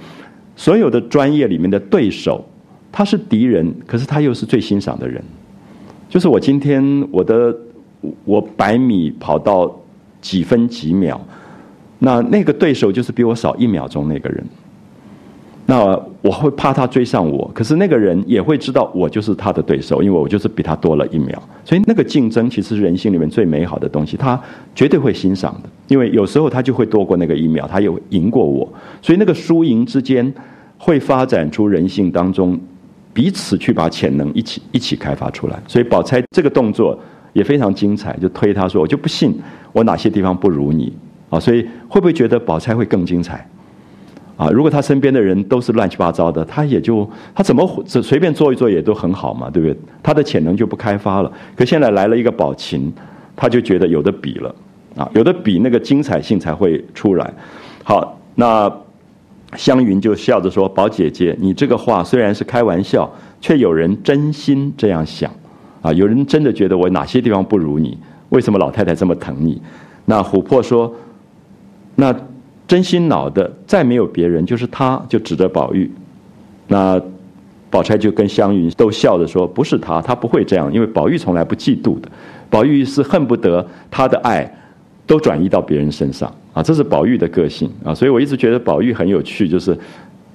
[0.56, 2.46] 所有的专业里面的对手，
[2.92, 5.20] 他是敌人，可是他又是最欣赏的人。
[6.14, 7.58] 就是我今天我的
[8.24, 9.76] 我百米跑到
[10.22, 11.20] 几分几秒，
[11.98, 14.46] 那那个对手就是比我少一秒钟那个人。
[15.66, 21.42] 那我会怕他追上我，可是那个人也会知道我就是他的对手，因为我就是比他多了一秒。
[21.66, 24.40] 所以那个竞争其实是人性里面最美好的东西，他
[24.76, 28.72] 绝对会欣赏的，因为有时候他就会多过那个一秒，他有赢过我，
[29.02, 30.32] 所以那个输赢之间
[30.78, 32.60] 会发展出人性当中
[33.14, 35.62] 彼此去把潜能一起一起开发出来。
[35.68, 37.00] 所以宝钗这个动作
[37.34, 39.40] 也非常精彩，就推他说：“我就不信
[39.72, 40.92] 我哪些地方不如你
[41.30, 43.48] 啊！”所以会不会觉得宝钗会更精彩？
[44.36, 49.80] 啊，如果他身边的人都是乱七八糟的，他也就他怎么随便做一做也都很好嘛，对不对？
[50.02, 51.32] 他的潜能就不开发了。
[51.56, 52.92] 可现在来了一个宝琴，
[53.36, 54.56] 他就觉得有的比了，
[54.96, 57.32] 啊，有的比那个精彩性才会出来。
[57.84, 58.68] 好，那
[59.58, 63.12] 湘云就笑着说：“宝姐姐，你这个话虽然是开玩笑，
[63.42, 65.32] 却有人真心这样想，
[65.82, 67.98] 啊，有人真的觉得我哪些地方不如你？
[68.30, 69.62] 为什么老太太这么疼你？”
[70.06, 70.94] 那琥珀说
[71.96, 72.16] ：“那。”
[72.66, 75.92] 真心恼的再没有别人，就是他，就指着宝玉。
[76.68, 77.00] 那
[77.70, 82.10] 宝钗就跟湘云都笑着说：“不是他，他不会这样，因为宝玉从来不嫉妒的。
[82.50, 84.50] 宝玉是恨不得他的爱
[85.06, 87.94] 都转移到别人身上啊，这是宝玉的个性啊。
[87.94, 89.78] 所以我一直觉得宝玉很有趣，就是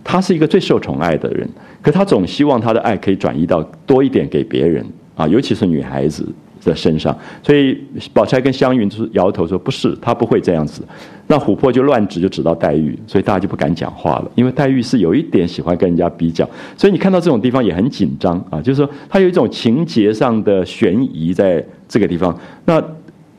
[0.05, 1.49] 他是一个最受宠爱的人，
[1.81, 4.85] 可他总希望他的爱可以转移到多一点给别人
[5.17, 6.27] 啊，尤其是女孩子。”
[6.65, 7.79] 的身上，所以
[8.13, 10.83] 宝钗跟湘云就是摇头说不是，他不会这样子。
[11.29, 22.37] 那琥珀就乱指，就指到黛玉，所以大家就不敢讲话了，因为黛玉是有一点喜欢跟人家比较，所以你看到这种地方也很紧张啊，就是说他有一种情节上的悬疑在这个地方。
[22.65, 22.83] 那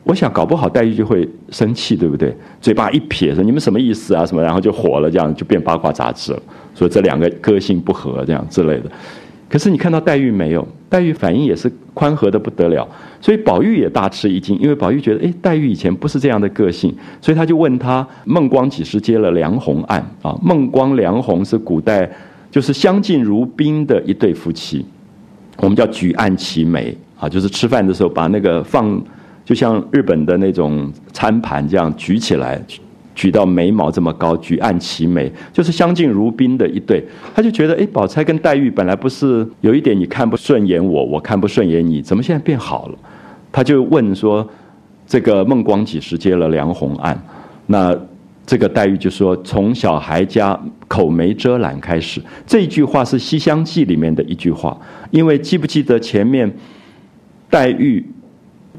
[0.10, 2.36] 我想搞不好黛玉就会生气，对不对？
[2.60, 4.26] 嘴巴一撇说你们什么意思啊？
[4.26, 6.42] 什么，然后就火了，这样就变八卦杂志了，
[6.74, 8.90] 说这两个个性不合这样之类的。
[9.48, 10.68] 可是你看到黛玉没有？
[10.90, 12.88] 黛玉反应也是宽和的不得了，
[13.22, 16.92] 所以宝玉也大吃一惊，因为宝玉觉得，哎，黛玉以前不是这样的个性，
[17.22, 20.04] 所以他就问他：孟光几时接了梁鸿案？
[20.24, 22.10] 啊，孟光、梁鸿是古代
[22.50, 24.84] 就是相敬如宾的一对夫妻，
[25.58, 29.00] 我们叫举案齐眉啊，就是吃饭的时候把那个放，
[29.50, 32.62] 就像日本的那种餐盘这样举起来。
[33.16, 37.04] 举到眉毛这么高，举案齐眉，就是相敬如宾的一对。
[37.36, 42.98] 他就觉得，哎，宝钗跟黛玉本来不是有一点你看不顺眼我，我看不顺眼你，怎么现在变好了？
[43.52, 44.48] 他就问说
[45.06, 47.22] ：“这个孟光几时接了梁鸿案？”
[47.68, 47.94] 那
[48.46, 54.80] 这个黛玉就说：“从小孩家口没遮拦开始。”这句话是《西厢记》里面的一句话，
[55.12, 56.50] 因为记不记得前面
[57.50, 58.06] 黛玉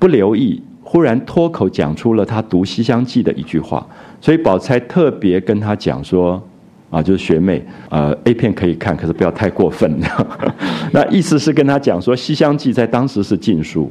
[0.01, 3.87] 不留意，忽然脱口讲出了她读《西厢记》的一句话。
[4.21, 6.43] 所以宝钗特别跟他讲说，
[6.91, 9.99] 啊，就是学妹，呃，A 片可以看，可是不要太过分。
[10.93, 13.91] 那意思是跟他讲说，《西厢记》在当时是禁书，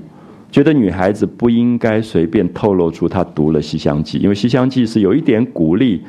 [0.51, 6.03] 觉得女孩子不应该随便透露出她读了《西厢记》，因为《西厢记》是有一点鼓励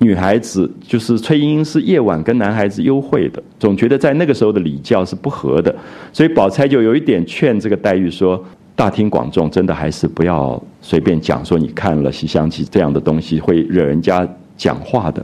[0.00, 5.74] 女孩子，就是崔莺莺是夜晚跟男孩子幽会的，总觉得在那个时候的礼教是不合的，
[6.12, 8.44] 所以宝钗就有一点劝这个黛玉说。
[8.78, 14.24] 大庭广众，真的还是不要随便讲说你看了《西厢记》这样的东西，会惹人家
[14.56, 15.20] 讲话的，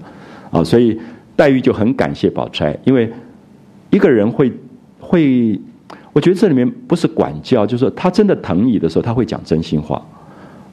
[0.50, 0.98] 啊，所以
[1.36, 3.09] 黛玉就很感谢宝钗，因为
[3.90, 4.52] 一个人会
[4.98, 5.57] 会，
[6.12, 10.05] 我觉得这里面不是管教，就是他真的疼你的时候，他会讲真心话。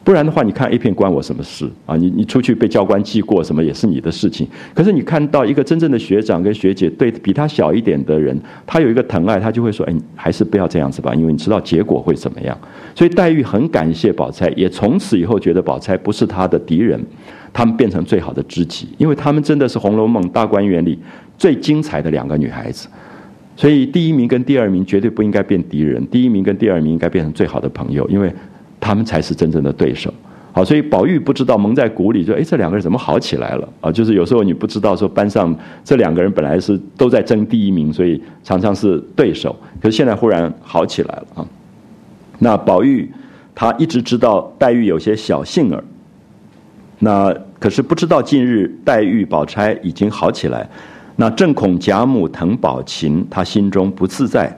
[0.04, 1.96] 不然的话，你看 A 片关我什么事啊？
[1.96, 4.48] 你你出去被教官记过什么也是你的事情。
[4.74, 8.36] 可是你看到一个真正的学长跟学姐对比他小一点的人，
[8.66, 12.58] 他有一个疼爱，他就会说：“哎，还是不要这样子吧，因为你知道结果会怎么样。”
[12.96, 17.00] 所以黛玉很感谢宝钗，也从此以后觉得宝钗不是他的敌人，
[17.54, 20.98] 他们变成最好的知己，因为他们真的是《红楼梦》大观园里
[21.38, 22.88] 最精彩的两个女孩子。
[23.56, 28.34] 所以第一名跟第二名绝对不应该变敌人，第一名跟第二名应该变成最好的朋友，因为
[28.82, 30.14] 他们才是真正的对手。
[30.54, 35.56] 好，所以宝玉不知道蒙在鼓里，说：“哎，这两个人怎么好起来了？”啊，就是有时候你不知道说班上
[35.86, 41.48] 这两个人本来是都在争第一名，所以常常是对手，可是现在忽然好起来了啊。
[42.40, 43.10] 那宝玉
[43.56, 45.82] 他一直知道黛玉有些小性儿，
[47.00, 50.68] 那可是不知道近日黛玉、宝钗已经好起来，
[51.16, 54.54] 那正恐贾母疼宝琴，他心中不自在。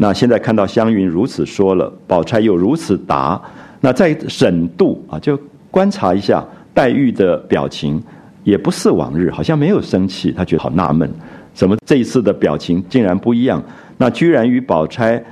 [0.00, 3.40] 那现在看到湘云如此说了，宝钗又如此答。
[3.80, 5.38] 那在审度啊，就
[5.70, 8.02] 观察一下黛玉的表情，
[8.44, 10.32] 也不似往日，好像没有生气。
[10.32, 11.10] 他觉得好纳闷，
[11.52, 13.62] 怎么这一次的表情竟然不一样？
[13.96, 15.22] 那居然与宝钗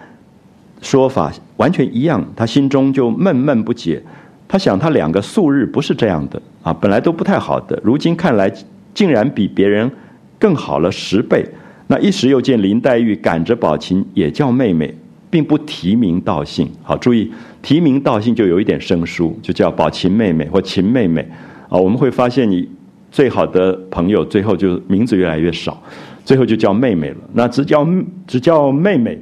[0.82, 4.02] 说法完全一样，他心中就闷闷不解。
[4.48, 8.52] 他想，他两个素日不是这样的啊，本来都不太好的，如今看来
[8.94, 9.90] 竟然比别人
[10.38, 11.44] 更好了十倍。
[11.86, 14.94] 那一时又见林黛玉赶着宝琴也叫妹妹。
[15.28, 17.30] 并不提名道姓，好注意
[17.60, 21.20] 提名道姓就有一点生疏，就叫宝琴妹妹或琴妹妹，
[21.68, 22.66] 啊，我们会发现你
[23.10, 25.82] 最好的朋友最后就名字越来越少，
[26.24, 27.16] 最后就叫妹妹了。
[27.34, 27.86] 那只叫
[28.26, 29.20] 只叫妹妹，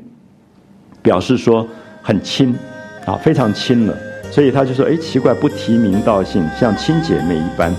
[1.03, 1.67] 表示说
[2.03, 2.55] 很亲，
[3.07, 3.97] 啊，非常亲了。
[4.31, 7.75] 所以他就说，哎，奇怪，不提名道姓，像亲姐妹一般。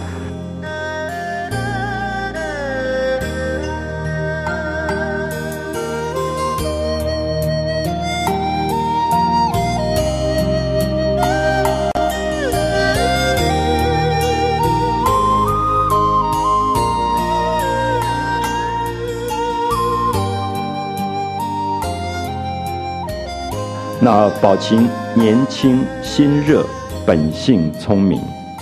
[24.06, 26.64] 那宝琴年轻心热，
[27.08, 28.20] 本性聪明，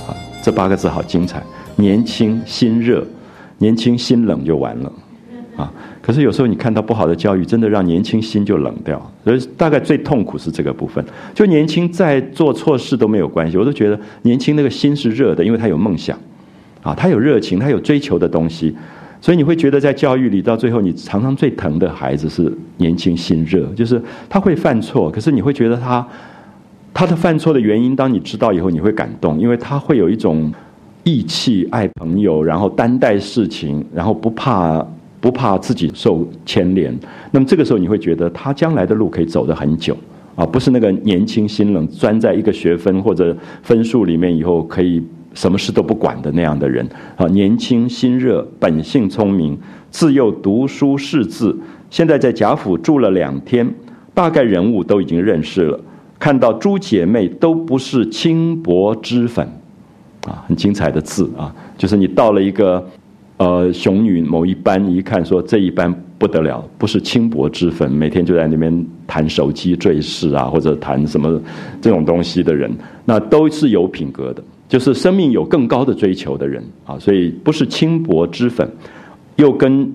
[0.07, 1.43] 啊，这八个字好精彩。
[1.75, 3.05] 年轻心热，
[3.57, 4.93] 年轻心冷就完了，
[5.57, 5.69] 啊。
[6.01, 9.11] 可是有时候你看到不好的教育，真的让年轻心就冷掉。
[9.25, 11.03] 所以大概最痛苦是这个部分。
[11.33, 16.17] 就年轻再做错事都没有关系，我都觉得年轻那个心是热的，因为他有梦想，
[16.81, 18.73] 啊，他有热情，他有追求的东西。
[19.23, 26.05] 所以你会觉得在教育里，到最后你常常最疼的孩子是年轻心热，就是他会犯错，可是你会觉得他
[26.93, 30.51] 他的犯错的原因，当你知道以后，你会感动，因为他会有一种
[31.05, 34.85] 义气、爱朋友，然后担待事情，然后不怕
[35.21, 36.93] 不怕自己受牵连。
[37.31, 39.95] 那么这个时候，你会觉得他将来的路可以走得很久
[40.35, 45.01] 啊，不是那个年轻心冷，钻在一个学分或者分数里面以后可以。
[45.33, 49.57] 什么事都不管的那样的人啊，年轻心热，本性聪明，
[49.89, 51.57] 自幼读书识字。
[51.89, 53.67] 现在在贾府住了两天，
[54.13, 55.79] 大概人物都已经认识了。
[56.19, 59.45] 看到诸姐妹都不是轻薄脂粉，
[60.25, 62.83] 啊，很精彩的字啊，就是你到了一个
[63.37, 71.41] 呃雄女某一班，一看说这一班不得了，不是轻薄脂粉，每天就在那边谈手机坠饰啊，或者谈什么
[71.81, 72.71] 这种东西的人，
[73.03, 74.41] 那都是有品格的。
[74.73, 78.67] 就是生命有更高的追求的人啊，所以不是轻薄脂粉，
[79.35, 79.93] 又跟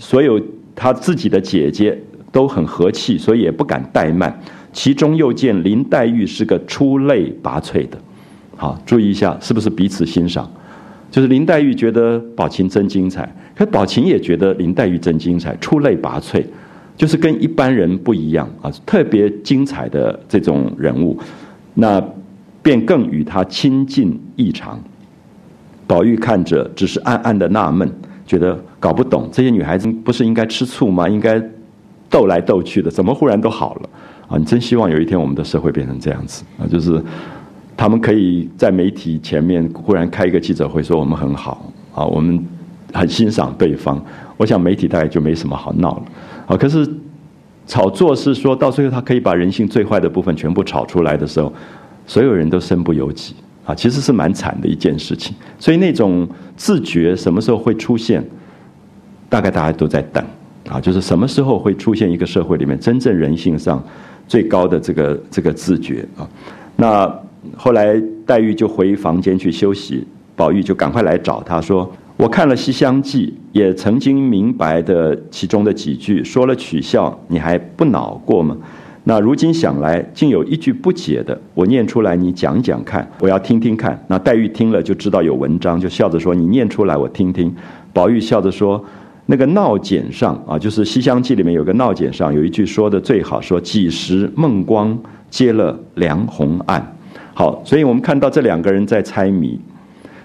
[0.00, 0.40] 所有
[0.74, 1.96] 他自己的姐姐
[2.32, 4.36] 都很和气，所以也不敢怠慢。
[4.72, 7.96] 其中又见林黛玉是个出类拔萃的，
[8.56, 10.50] 好注意一下，是不是彼此欣赏？
[11.08, 16.44] 就是林黛玉觉得宝琴真精彩，可宝琴也觉得林黛玉真精彩，出类拔萃，
[16.96, 21.16] 就是跟一般人不一样啊，特别精彩的这种人物，
[21.74, 22.02] 那。
[22.62, 24.78] 便更与他亲近异常。
[25.86, 27.90] 宝玉看着，只是暗暗的纳闷，
[28.24, 31.08] 觉得搞不懂这些女孩子不是应该吃醋吗？
[31.08, 31.42] 应该
[32.08, 33.90] 斗来斗去的，怎么忽然都好了？
[34.28, 37.02] 啊，你真希望有一天我们的社会变成这样子啊，就是
[37.76, 42.40] 他们可以在媒体前面忽然开一个记者会，说我们很好啊，我们
[42.92, 44.00] 很欣赏对方。
[44.36, 46.02] 我想媒体大概就没什么好闹了。
[46.46, 46.88] 啊，可是
[47.66, 51.52] 炒作是说到最后，他可以把人性最坏的部分全部炒出来的时候。
[52.10, 55.32] 所有人都身不由己啊，其实是蛮惨的一件事情。
[55.60, 58.20] 所以那种自觉什么时候会出现，
[59.28, 60.24] 大概大家都在等
[60.68, 63.80] 啊，就是什么时候会出现一个社会里面真正人性上
[64.26, 66.28] 最高的这个这个自觉啊。
[66.74, 67.20] 那
[67.56, 70.04] 后来黛玉就回房间去休息，
[70.34, 71.88] 宝玉就赶快来找她说
[72.18, 78.56] ：“我看了《西厢记》，也曾经明白的其中的几句，说了取笑，你还不恼过吗？”
[79.10, 84.00] 那如今想来，竟有一句不解的，我念出来，你讲讲看，我要听听看。
[84.06, 87.52] 那黛玉听了就知道有文章，就笑着说：“你念出来，我听听。”
[87.92, 88.80] 宝玉笑着说
[89.26, 94.96] ：“那个闹简上啊，就是《西厢记》里面有个闹简上，有一句说的最好，说几时梦光
[95.28, 96.96] 接了梁鸿案。”
[97.34, 99.58] 好，所以我们看到这两个人在猜谜。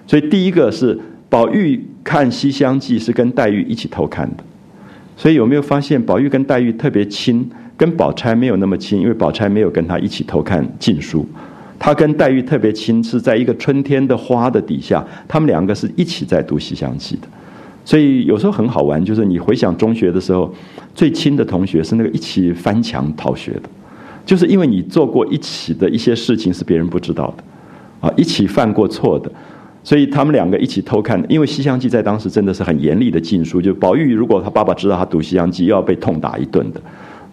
[0.05, 0.95] 所以第一个是
[1.27, 4.43] 宝玉看《西厢记》是跟黛玉一起偷看的，
[5.17, 11.28] 所以有没有发现，宝玉跟黛玉特别亲，跟宝钗没有那么亲，因为宝钗没有跟他一起偷看禁书。
[11.78, 17.28] 他跟黛玉特别亲，是在一个春天的花的底下，他们两个是一起在读《西厢记》的。
[17.84, 20.51] 所以有时候很好玩，就是你回想中学的时候，
[20.95, 23.63] 最亲的同学是那个一起翻墙逃学的，
[24.26, 29.30] 就是因为你做过一起的一些事情是别人不知道的，啊，一起犯过错的。
[29.84, 36.82] 所以他们两个一起偷看，因为《西厢记》在当时真的是很严厉的禁书，就宝玉如果他爸爸知道他读《西厢记》，又要被痛打一顿的。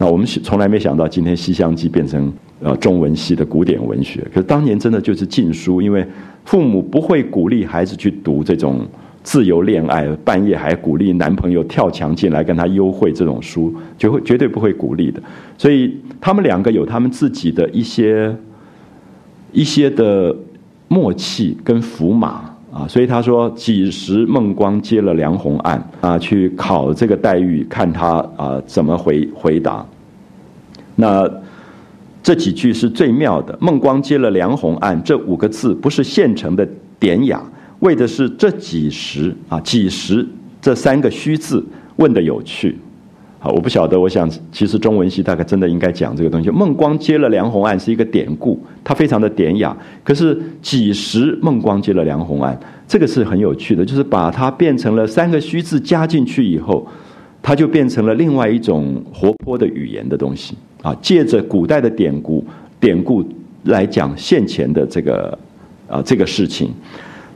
[0.03, 4.20] 那我们从来没想到，今天《西厢记》变成呃中文系的古典文学。
[4.34, 6.05] 可是当年真的就是禁书，因为
[6.44, 8.84] 父母不会鼓励孩子去读这种
[9.22, 15.22] 自由恋爱，半夜还鼓励男朋友跳墙进来跟他幽会这种书，绝会绝对不会鼓励的。
[15.57, 18.34] 所以他们两个有他们自己的一些
[19.53, 20.34] 一些的。
[20.88, 29.86] 默契跟福马啊，所以他说几时孟光接了梁鸿案啊，去考这个黛玉，看他啊怎么回回答。
[30.97, 31.30] 那
[32.22, 33.57] 这几句是最妙的。
[33.61, 36.66] 孟光接了梁鸿案这五个字不是现成的
[36.99, 37.43] 典雅，
[37.80, 40.26] 为的是这几时啊几时
[40.61, 41.64] 这三个虚字
[41.97, 42.78] 问的有趣。
[43.40, 43.99] 好，我不晓得。
[43.99, 46.49] 我想，其实中文系大概真的应该讲这个东西。
[46.51, 49.76] 孟光接了梁鸿案是一个典故，它非常的典雅。
[50.05, 56.86] 可是几时孟光接了梁鸿案，这个是很有趣的，就是把它变成了三个虚字加进去以后，
[57.43, 60.95] 它就变成了另外一种活泼的语言的东西啊。
[61.01, 62.45] 借着古代的典故
[62.78, 63.24] 典故
[63.64, 65.39] 来讲现前的这个
[65.89, 66.70] 啊这个事情，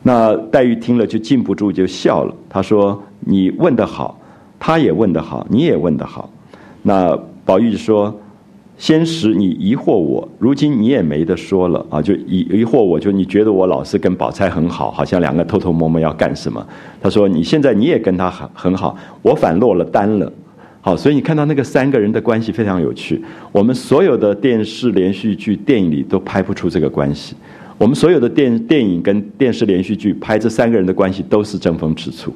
[0.02, 2.34] 那黛玉听了就禁不住就笑了。
[2.48, 4.20] 她说：“你问得好。”
[4.58, 6.30] 他也问得好，你也问得好。
[6.82, 8.12] 那宝玉说
[8.78, 12.00] ：“先时你疑惑我，如今你也没得说了啊！
[12.00, 16.66] 就疑疑惑我，就你觉得我老是跟宝钗很好，好像两个偷偷摸摸要干什么？”
[17.02, 20.32] 他说：“你现在你也跟他很很好，我反落了单了。”
[20.86, 23.20] 好，所以你看到那个三个人的关系非常有趣。
[23.50, 27.34] 我们所有的电视连续剧、电影里都拍不出这个关系。
[27.76, 32.32] 我们所有的电电影跟电视连续剧拍这三个人的关系都是争风吃醋。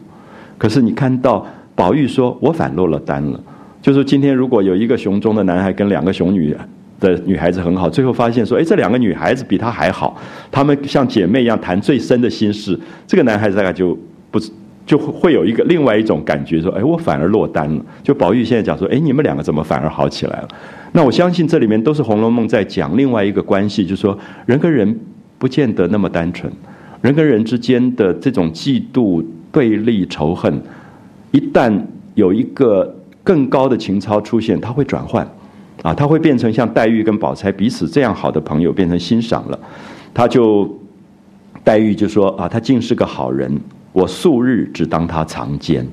[0.59, 1.47] 可是你看到。
[1.77, 3.41] 宝玉说：“我反落了单了，
[3.81, 6.55] 就是今天如果有一个雄中的男孩跟两个雄女
[6.99, 10.21] 的女孩子很好，最后发现说，哎，这两个女孩子比他还好，
[10.51, 13.97] 她们像姐妹一样谈最深的心事，这个男孩子大概就
[14.31, 14.39] 不
[14.87, 17.85] 就会有一个另外一种感觉，说，哎，我反而落单了。
[18.03, 20.49] 就宝玉现在讲说，哎，你们两个怎么反而好起来了？
[20.93, 24.99] 那我相信这里面都是《红楼梦》在讲另外一个关系，就是说人跟人
[25.39, 26.53] 不见得那么单纯，
[27.01, 30.61] 人跟人之间的这种嫉妒、对立、仇恨。”
[31.31, 31.73] 一旦
[32.15, 35.25] 有一个更高的情操出现，他会转换，
[35.83, 39.57] 啊，他会变成像黛玉跟宝钗彼此这样好的朋友，变成欣赏了。
[40.13, 40.69] 他就
[41.63, 43.61] 黛玉就说啊，他竟是个好人，
[43.93, 45.87] 我素日只当他藏奸，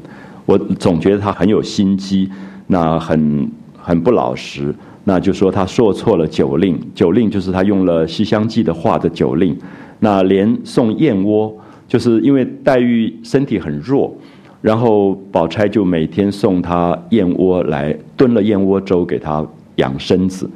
[0.45, 2.29] 我总觉得他很有心机，
[2.67, 4.73] 那很很不老实，
[5.03, 9.57] 那就说他说错了酒令，酒令就是他用了《西厢记》的话的酒令，
[9.99, 11.55] 那连送燕窝，
[11.87, 14.15] 就是因为黛玉身体很弱。
[14.59, 19.45] 然后宝钗就每天送他燕窝来炖了燕窝粥给他
[19.75, 20.49] 养身子，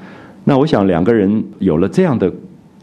[0.43, 2.29] 那我想两个人有了这样的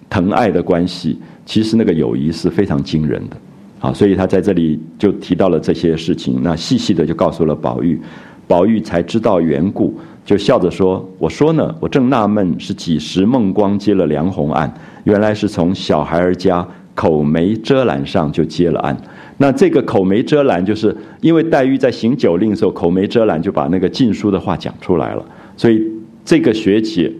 [0.08, 3.36] 疼爱的关系，其实那个友谊是非常惊人的，
[3.80, 8.00] 啊，所以他在这里就提到了这些事情，那细细的就告诉了宝玉，
[8.46, 14.72] 宝玉才知道缘故，就笑着说：“我说呢，我正纳闷是几时孟光接了梁鸿案，
[15.04, 18.96] 原来是从小孩儿家口眉遮拦上就接了案。”
[19.40, 25.24] 那这个口眉遮拦，就是因为黛玉在行酒令的时候，口眉遮拦就把那个禁书的话讲出来了，
[25.56, 25.80] 所以
[26.24, 27.12] 这个学姐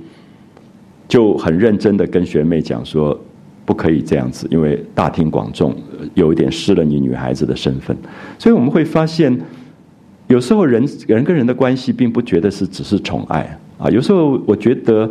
[1.07, 3.17] 就很认真的跟学妹讲说，
[3.65, 5.73] 不可以这样子，因为大庭广众，
[6.15, 7.97] 有一点失了你女孩子的身份。
[8.39, 9.39] 所以我们会发现，
[10.27, 15.11] 有时候人人跟人的关系，并不觉得是只是宠爱啊，有时候我觉得。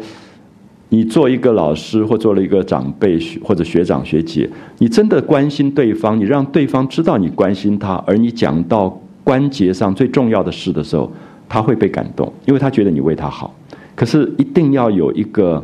[0.89, 11.11] 你做一个老师，或做了一个长辈或者学长学姐，你真的关心对方，你让对方知道你关心他，而你讲到关节上最重要的事的时候，
[11.49, 13.53] 他会被感动，因为他觉得你为他好。
[13.95, 15.61] 可是一定要有一个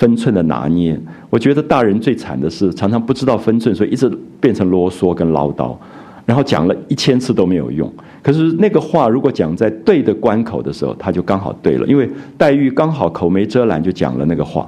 [0.00, 0.98] 分寸的拿捏。
[1.28, 5.76] 我觉得大人最惨的是常常不知道分寸，所以一直变成啰嗦跟唠叨，
[6.24, 7.92] 然后讲了一千次都没有用。
[8.22, 14.66] 可是那个话如果讲在对的关口的时候，他就刚好对了，因为黛玉刚好口没遮拦就讲了那个话，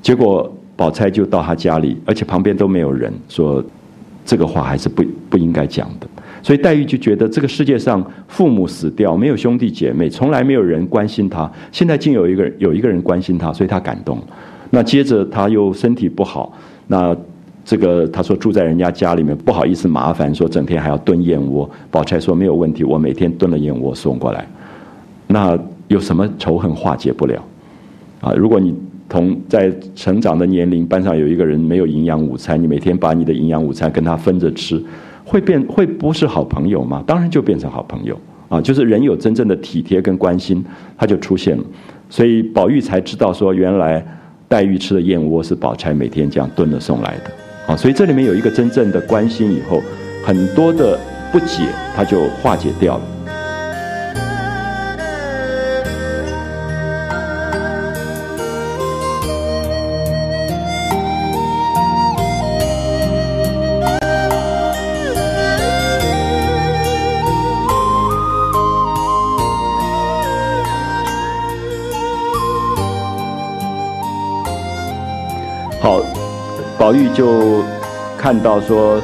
[0.00, 3.62] 结果宝钗就到他家里，而且旁边都没有人说
[4.24, 6.06] 这个话还是不不应该讲的，
[6.40, 14.18] 所以黛玉就觉得这个世界上父母死掉，没有兄弟姐妹，从来没有人关心他，现在竟有一个人有一个人关心他，所以他感动。
[14.74, 16.50] 那接着他又身体不好，
[16.86, 17.14] 那
[17.62, 21.68] 这个他说住在人家家里面不好意思麻烦，说整天还要炖燕窝。
[21.90, 24.46] 宝钗说没有问题，我每天炖了燕窝送过来。
[25.26, 25.58] 那
[25.88, 27.44] 有什么仇恨化解不了？
[28.22, 28.74] 啊，如果你
[29.10, 34.82] 同在成长的年龄班上有一个人没有营养午餐，你每天把你的营养午餐跟他分着吃，
[35.22, 37.04] 会变会不是好朋友吗？
[37.06, 38.18] 当然就变成好朋友
[38.48, 38.58] 啊！
[38.60, 40.64] 就是人有真正的体贴跟关心，
[40.96, 41.62] 他就出现了。
[42.08, 44.04] 所以宝玉才知道说，原来
[44.52, 47.72] 黛玉吃的燕窝是宝钗每天这样炖着送来的。
[47.72, 49.82] 啊，所以这里面有一个真正的关心，以后
[50.22, 50.98] 很多的
[51.32, 53.04] 不解，它就化解掉了。
[76.92, 77.62] 宝玉就
[78.18, 79.00] 看到说，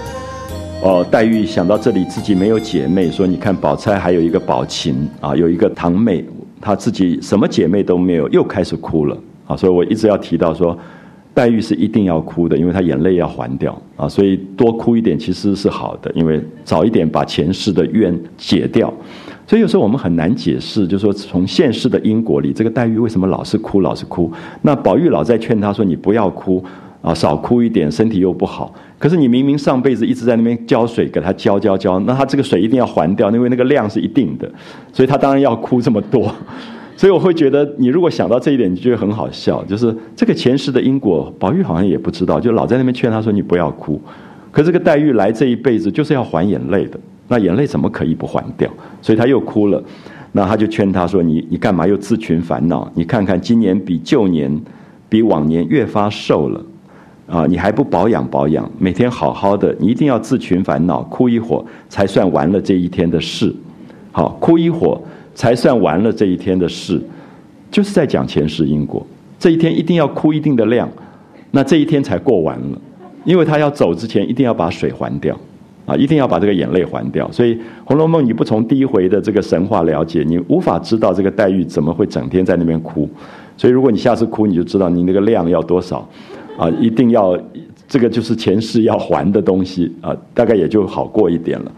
[0.82, 6.22] 哦，黛玉想到这里自己没有姐妹，说你看宝钗还有一个宝琴啊，有一个堂妹，
[6.60, 9.16] 她自己什么姐妹都没有，又开始哭了
[9.46, 9.56] 啊。
[9.56, 10.78] 所以我一直要提到说，
[11.32, 18.92] 黛玉是一定要哭的，因为她眼泪要还掉啊，所以多哭一点其实是好的，因为早一点把前世的冤解掉。
[19.46, 24.30] 所以有时候我们很难解释，就是说从现世的因果里，这个黛玉为什么老是哭，老是哭？
[24.60, 26.62] 那宝玉老在劝她说，你不要哭。
[27.00, 28.74] 啊，少哭一点，身体又不好。
[28.98, 34.50] 可是你明明上辈子一直在那边浇水，给他浇浇浇，那他这个水一定要还掉，因为那个量是一定的，
[34.92, 36.34] 所以他当然要哭这么多。
[36.96, 44.00] 所以我会觉得，你如果想到这一点，你觉得很好笑，就是这个前世的因果，宝玉好像也不知道，就老在那边劝他说：“你不要哭。”
[44.50, 48.68] 可这个黛玉来这一辈子就是要还眼泪的，那眼泪怎么可以不还掉？
[49.00, 49.80] 所以他又哭了。
[50.32, 52.90] 那他就劝他说：“你你干嘛又自寻烦恼？
[52.94, 54.60] 你看看今年比旧年，
[55.08, 56.60] 比往年越发瘦了。”
[57.28, 58.68] 啊，你还不保养保养？
[58.78, 63.54] 每天好好的，你一定要自寻烦恼，哭一会儿才算完了这一天的事。
[64.10, 64.98] 好，哭一会儿
[65.34, 66.98] 才算完了这一天的事，
[67.70, 69.06] 就是在讲前世因果。
[69.38, 70.88] 这一天一定要哭一定的量，
[71.50, 72.80] 那这一天才过完了。
[73.24, 75.38] 因为他要走之前，一定要把水还掉，
[75.84, 77.30] 啊，一定要把这个眼泪还掉。
[77.30, 77.54] 所以
[77.84, 83.06] 《红楼梦》你不从第一回的这个神话了解，你无法知道这个黛玉怎么会整天在那边哭。
[83.54, 86.08] 所以如果你下次哭，你就知道你那个量要多少。
[86.58, 87.38] 啊，一定要，
[87.86, 91.72] 这个就是前世要还的东西啊，大概也就好过一点了。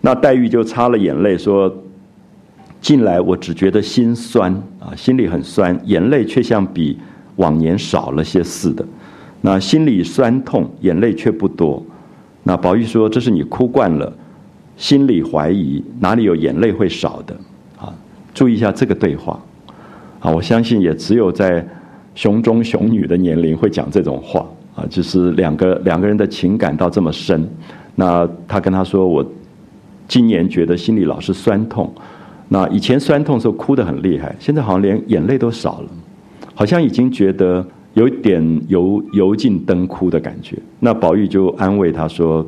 [0.00, 1.72] 那黛玉就擦了眼泪说
[2.82, 6.98] ：“进来我只觉得心酸啊，心里很酸，眼泪却像比
[7.36, 8.84] 往年少了些似的。
[9.40, 11.80] 那心里酸痛，眼泪却不多。
[12.42, 14.12] 那宝玉说：‘这是你哭惯了，
[14.76, 17.36] 心里怀疑，哪里有眼泪会少的？’
[17.80, 17.94] 啊，
[18.34, 19.40] 注意一下这个对话。
[20.18, 21.64] 啊，我相信也只有在。”
[22.14, 27.48] 雄中雄女的年龄会讲这种话啊，就是两个两个人的情感到这么深，
[27.94, 29.24] 那他跟他说：“我
[30.06, 31.92] 今年觉得心里老是酸痛，
[32.48, 35.88] 那以前酸痛时候哭得很厉害，现在好像连眼泪都少了，
[36.54, 42.44] 好像已经觉得有一点油油尽灯枯的感觉。”那宝玉就安慰他说：“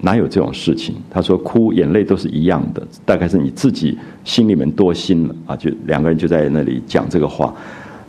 [0.00, 7.54] 哪有这种事情？”他说：“哭眼泪都是一样的，大概是你自己心里面多心了啊。”就两个人就在那里讲这个话。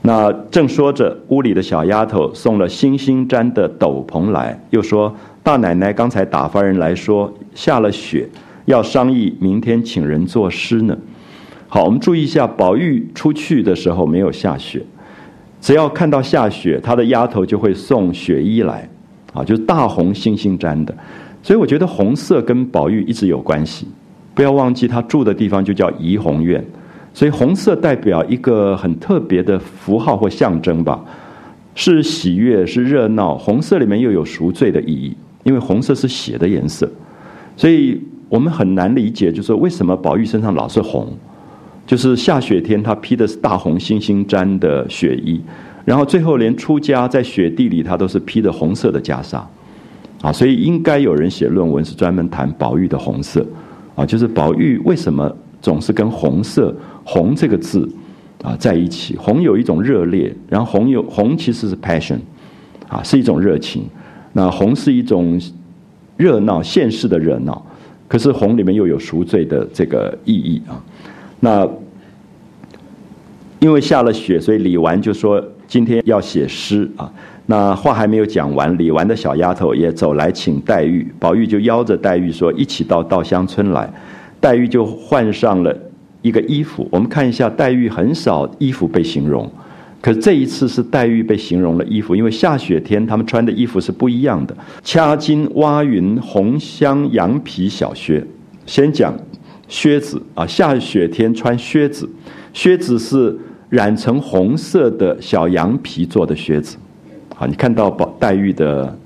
[0.05, 8.27] 那正说着，屋里的小丫头送了星星毡的斗篷来，又说大奶奶刚才打发人来说下了雪，
[8.65, 10.97] 要商议明天请人作诗呢。
[11.69, 14.85] 好，我们注意一下，宝玉出去的时候没有下雪，
[15.61, 18.89] 只要看到下雪，他的丫头就会送雪衣来，
[19.31, 20.93] 啊，就是大红星星毡的。
[21.41, 23.87] 所以我觉得红色跟宝玉一直有关系，
[24.33, 26.61] 不要忘记他住的地方就叫怡红院。
[27.13, 30.99] 所以红色代表一个很特别的符号或象征吧，
[31.75, 33.37] 是喜悦，是热闹。
[33.37, 36.89] 红色里面又有赎罪的意义，因为红色是血的颜色，
[37.55, 41.07] 所以我们很难理解，就是为什么宝玉身上老是红，
[41.85, 45.39] 就是下雪天他披的是大红猩猩毡的雪衣，
[45.85, 49.39] 然后最后连出家在雪地里他都是披的红色的袈裟，
[50.23, 53.45] 啊，所以应该有人写论文是专门谈宝玉的红色，
[53.93, 56.75] 啊，就是宝玉为什么总是跟红色。
[57.03, 57.87] 红这个字，
[58.41, 62.19] 啊，在一起，红有一种热烈，然后红有红其实是 passion，
[62.87, 63.83] 啊，是一种热情。
[64.33, 65.39] 那红是一种
[66.17, 67.65] 热闹，现世的热闹，
[68.07, 70.81] 可是红里面又有赎罪的这个意义啊。
[71.39, 71.67] 那
[73.59, 77.11] 因为下了雪，所以李纨就说今天要写诗啊。
[77.45, 83.91] 那话还没有讲完，李纨的小丫头也走来请黛玉，宝玉就邀着黛玉说一起到稻香村来，
[84.39, 85.77] 黛玉就换上了。
[86.23, 89.47] 一个衣服，我们看一下，黛玉很少衣服被形容，
[90.01, 94.55] 可是这一次是黛玉被形容了衣服，因为下雪天他们穿的衣服是不一样的。
[94.83, 98.25] 掐金挖云红香羊皮小靴，
[98.65, 99.13] 先讲
[99.67, 102.09] 靴子啊，下雪天穿靴子，
[102.53, 103.37] 靴子是
[103.69, 106.77] 染成红色的小羊皮做的靴子。
[107.35, 108.97] 好，你看到宝黛玉的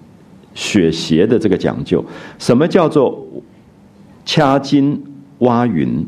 [0.54, 2.06] 雪鞋的这个讲究，
[2.38, 3.26] 什么叫做
[4.24, 5.04] 掐金
[5.40, 6.06] 挖云？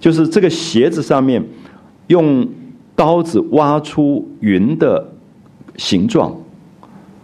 [0.00, 1.44] 就是这个鞋子上面
[2.08, 2.48] 用。
[2.96, 5.02] 刀子挖出云的
[5.78, 6.36] 形状，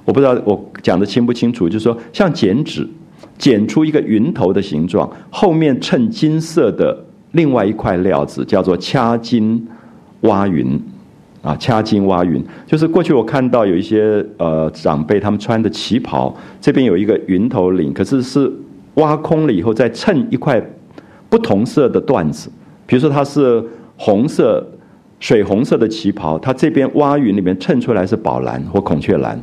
[0.07, 1.68] 我不知道我讲的清不清楚。
[1.68, 2.89] 就是说，像剪纸，
[3.37, 9.68] 剪出一个云头的形状，后面衬金色的另外一块料子，叫做掐金
[10.22, 10.81] 挖云。
[11.43, 18.51] 啊，掐金挖云，就是过去我看到有一些呃长辈他们穿的旗袍，这边有一个云头领，可是是
[18.95, 20.59] 挖空了以后再衬一块
[21.29, 22.51] 不同色的缎子，
[22.87, 23.64] 比如说它是
[23.97, 24.66] 红色。
[25.18, 29.41] 水红色的旗袍，它这边挖云里面衬出来是宝蓝或孔雀蓝，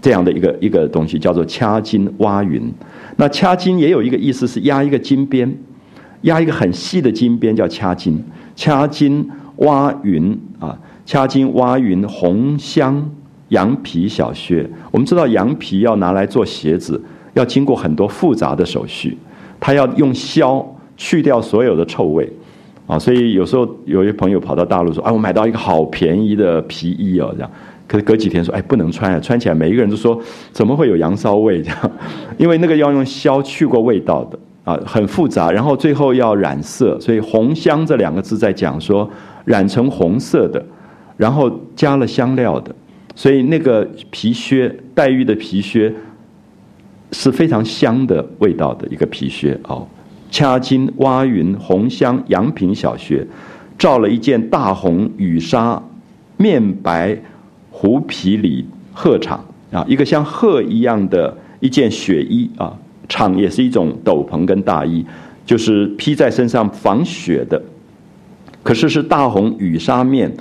[0.00, 2.72] 这样的一个一个东西叫做掐金挖云。
[3.16, 5.54] 那掐金也有一个意思是压一个金边，
[6.22, 8.24] 压一个很细的金边叫掐金。
[8.56, 13.10] 掐金挖云啊，掐金挖云红香
[13.50, 14.66] 羊皮小靴。
[14.90, 16.98] 我们知道羊皮要拿来做鞋子，
[17.34, 19.18] 要经过很多复杂的手续，
[19.60, 20.66] 它要用硝
[20.96, 22.32] 去掉所有的臭味。
[22.86, 27.50] 啊，所以有时候有些朋友跑到大陆说：“哎，我买到一个好便宜的皮衣哦，这样。”
[27.88, 30.20] 可是隔几天说：“哎，不能穿啊，穿起来每一个人都说
[30.52, 31.62] 怎么会有羊骚味？
[31.62, 31.92] 这样，
[32.36, 35.50] 因为那个要用硝去过味道的啊，很复杂。
[35.50, 39.08] 然后最后要染色，所以‘红香’这两个字在讲说
[39.46, 40.62] 染成红色的，
[41.16, 42.74] 然后加了香料的，
[43.14, 45.90] 所以那个皮靴，黛玉的皮靴
[47.12, 49.86] 是非常香的味道的一个皮靴哦。”
[50.34, 53.24] 掐金挖云红香羊皮小学，
[53.78, 55.80] 罩了一件大红羽纱
[56.36, 57.16] 面白
[57.70, 59.38] 狐皮里鹤氅
[59.70, 62.76] 啊，一个像鹤一样的一件雪衣啊，
[63.08, 65.06] 氅也是一种斗篷跟大衣，
[65.46, 67.62] 就是披在身上防雪的。
[68.64, 70.34] 可是是大红羽纱面，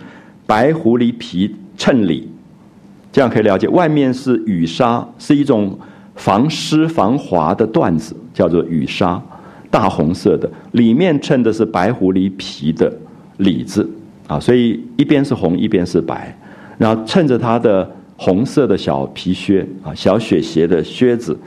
[0.47, 2.27] 白狐狸皮衬里，
[3.11, 5.77] 这样可以了解，外面是羽纱，是一种
[6.15, 9.21] 防湿防滑的缎子，叫做羽纱。
[9.73, 12.95] 大红色的，里面衬的是白狐狸皮的
[13.37, 13.89] 里子。
[14.27, 16.33] 啊，所以一边是红，一边是白，
[16.77, 21.37] 然后衬着它的红色的小皮靴啊，小雪鞋的靴子，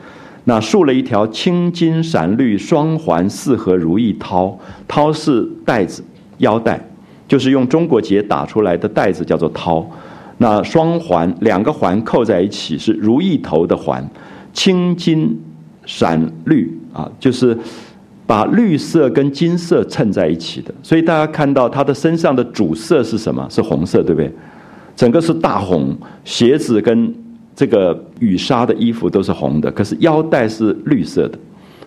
[0.44, 4.54] 那束了一条青金闪绿双环四合如意绦，
[4.86, 6.04] 绦是带子
[6.38, 6.78] 腰带，
[7.26, 9.86] 就是用中国结打出来的带子叫做绦，
[10.36, 14.06] 那双环两个环扣在一起是如意头的环，
[14.52, 15.40] 青金
[15.86, 17.56] 闪绿啊，就是。
[18.26, 23.46] 把绿色跟金色衬在一起的，所以大家看到他的身上的主色是什么？
[23.48, 24.32] 是红色，对不对？
[24.96, 27.14] 整个是大红，鞋子跟
[27.54, 31.38] 这个羽纱的衣服都是红的，可是腰带是绿色的，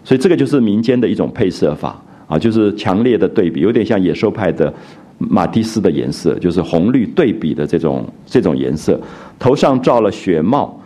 [0.04, 4.74] 所以这个就是民间的一种配色法啊，就是强烈的对比，有点像野兽派的
[5.18, 8.98] 马蒂斯的颜色，就是红绿对比的这种这种颜色。
[9.38, 10.80] 头上罩了雪帽，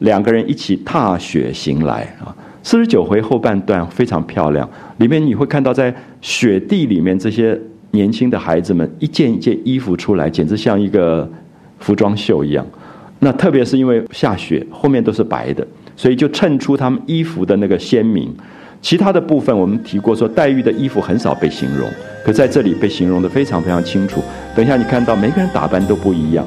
[0.00, 2.34] 两个人一起踏雪行来啊。
[2.66, 7.56] 四十九回后半段非常漂亮，里面你会看到在雪地里面这些
[7.92, 11.30] 年轻的孩子们一件一件衣服出来，简直像一个
[11.78, 12.66] 服装秀一样。
[13.20, 15.64] 那特别是因为下雪，后面都是白的，
[15.94, 18.34] 所以就衬出他们衣服的那个鲜明。
[18.82, 21.88] 其他的部分我们提过，说黛玉的衣服很少被形容，
[22.24, 24.20] 可在这里被形容的非常非常清楚。
[24.56, 26.44] 等一下你看到每个人打扮都不一样。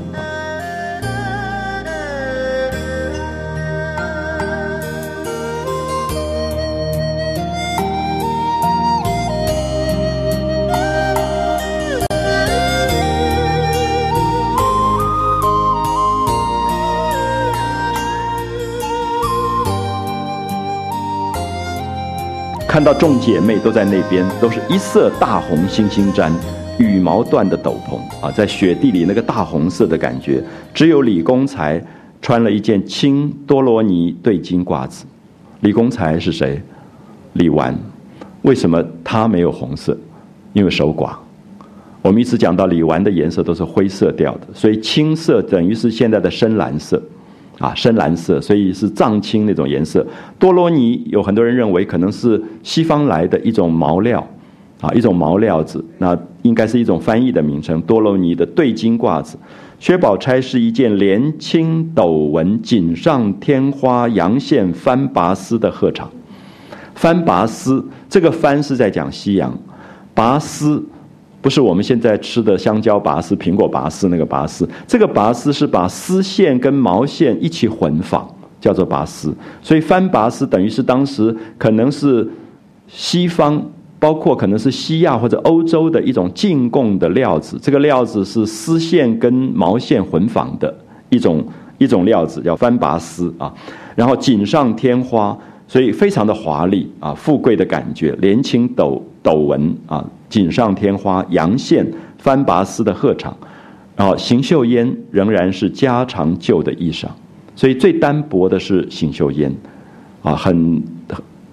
[22.89, 26.31] 到众姐妹都在那边，都是一色大红星星毡，
[26.79, 30.43] 羽毛缎的斗篷啊，在雪地里那个大红色的感觉。
[30.73, 31.79] 只有李公才
[32.19, 35.05] 穿了一件青多罗尼对襟褂子。
[35.59, 36.59] 李公才是谁？
[37.33, 37.77] 李纨。
[38.41, 39.95] 为什么他没有红色？
[40.53, 41.11] 因为守寡。
[42.01, 46.99] 我们一直讲到李纨的颜色都是灰色调的，所以青色等于是现在的深蓝色。
[47.59, 50.05] 啊，深蓝色，所以是藏青那种颜色。
[50.39, 54.25] 多罗尼有很多人认为可能是西方来的一种毛料，
[54.81, 57.81] 啊，一种毛料子，那应该是一种翻译的名称。
[57.81, 59.37] 多罗尼的对襟褂子，
[59.77, 66.07] 薛宝钗是一件连青斗纹锦上添花阳线翻拔丝的鹤氅。
[66.95, 69.57] 翻拔丝，这个翻是在讲西洋，
[70.13, 70.85] 拔丝
[71.41, 78.27] 不是我们现在吃的香蕉拔丝、苹果拔丝那个拔丝，这个拔丝是把丝线跟毛线一起混纺，
[78.59, 79.33] 叫做拔丝。
[79.61, 82.29] 所以翻拔丝等于是当时可能是
[82.87, 83.63] 西方，
[83.99, 87.57] 包括可能是西亚或者欧洲的一种进贡的料子。
[87.61, 90.73] 这个料子是丝线跟毛线混纺的
[91.09, 91.45] 一种
[91.77, 93.53] 一种料子，叫翻拔丝啊。
[93.95, 95.37] 然后锦上添花，
[95.67, 100.05] 所以非常的华丽啊，富贵的感觉，连青斗斗纹啊。
[100.29, 101.85] 锦上添花，阳线
[102.17, 103.33] 翻拔丝的鹤氅，
[103.95, 107.07] 然后邢岫烟仍然是家常旧的衣裳，
[107.55, 109.53] 所以最单薄的是邢岫烟，
[110.21, 110.81] 啊，很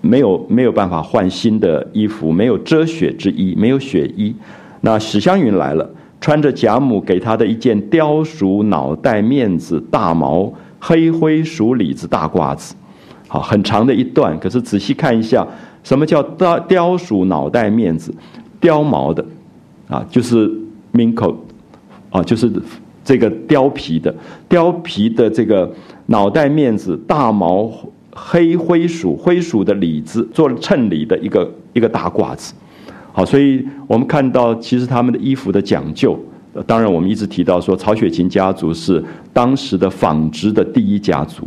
[0.01, 4.35] 没有没有办法换新的衣服，没有遮雪之衣，没有雪衣。
[4.83, 12.77] 那史湘云来了，穿着贾母给她的一件貂鼠脑袋面子大毛黑灰鼠里子大褂子，
[13.27, 15.45] 好，很长的一段，可是仔细看一下，
[15.83, 18.15] 什么叫貂貂鼠脑袋面子？
[18.67, 19.25] 貂毛的，
[19.87, 20.51] 啊，就是
[20.93, 21.37] minko，
[22.11, 22.51] 啊，就是
[23.05, 24.13] 这个貂皮的，
[24.49, 25.73] 貂皮的这个
[26.07, 27.71] 脑袋面子大毛
[28.13, 32.53] 黑灰鼠灰鼠的里子做衬里的一个一个大褂子，
[33.13, 36.19] 好，所以我们看到其实他们的衣服的讲究，
[36.67, 41.47] 当然我们一直提到说曹雪芹家族是当时的纺织的第一家族，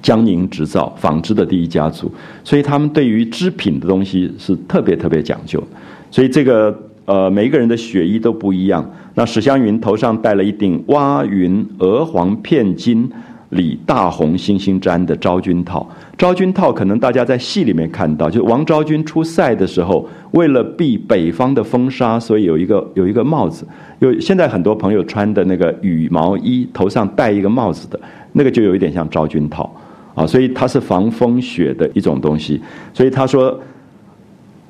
[0.00, 2.10] 江宁织造纺织的第一家族，
[2.44, 5.62] 所以他们对于织品的东西是特别特别讲究。
[6.10, 8.84] 所以这个呃，每一个人的血衣都不一样。
[9.14, 13.10] 那史湘云头上戴了一顶蛙云鹅黄片金
[13.48, 15.88] 里大红星星毡的昭君套。
[16.18, 23.66] 昭君套可能大家在戏里面看到，就王昭君出塞的时候，为了避北方的风沙，所以有一个有一个帽子。
[24.00, 27.98] 有现在很多朋友穿的那个羽毛衣，头上戴一个帽子的，
[28.32, 29.74] 那个就有一点像昭君套
[30.14, 30.26] 啊。
[30.26, 32.60] 所以它是防风雪的一种东西。
[32.92, 33.58] 所以他说。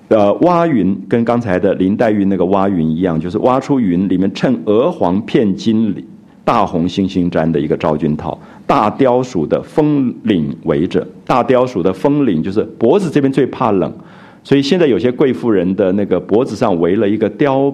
[0.09, 6.03] 呃，挖云跟刚才的林黛玉那个挖云一样，就是挖出云里面衬鹅黄片金里
[6.47, 13.93] 大红星星毡的一个昭君套，大雕鼠的风领围着，大雕鼠的风领就是脖子这边最怕冷，
[14.43, 17.71] 所以现在有些贵妇人的那个脖子上围了一个雕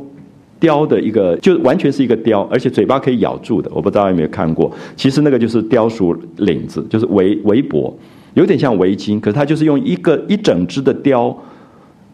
[0.59, 7.97] 雕的一个，就完全是一个雕，而且嘴巴可以咬住的，我不知道有没有看过，其实那个就是雕鼠领子，就是围围脖，
[8.35, 11.33] 有点像围巾，可是它就是用一个一整只的雕。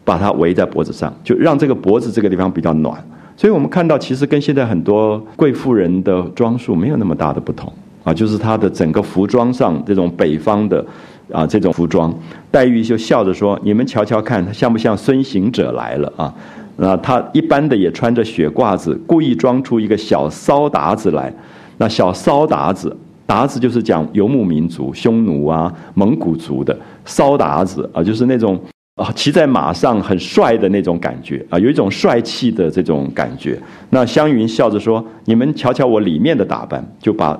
[0.03, 3.01] 把它围在脖子上，就让这个脖子这个地方比较暖。
[3.37, 7.71] 所以我们看到，其实跟现在很多贵妇人的装束没有那么大的不同
[8.03, 10.85] 啊，就是她的整个服装上这种北方的
[11.31, 12.13] 啊这种服装。
[12.51, 16.31] 黛玉就笑着说：“你们瞧瞧看，她像不像孙行者来了啊？
[16.75, 21.33] 那她一般的也穿着雪褂子，故意装出一个小骚达子来。
[21.77, 22.95] 那小骚达子，
[23.25, 28.59] 达子就是讲游牧民族，匈奴啊、蒙古族的骚达子啊，就是那种。”
[29.01, 33.59] 啊，骑在马上很帅的那种感觉啊，有一种帅气的这种感觉。
[33.89, 37.35] 那湘云笑着说：“你们瞧瞧我里面的打扮，就把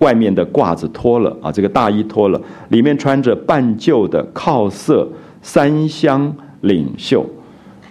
[0.00, 2.40] 外面的褂子脱了啊，这个大衣脱了，
[2.70, 5.08] 里面穿着半旧的靠色
[5.40, 7.24] 三香领袖。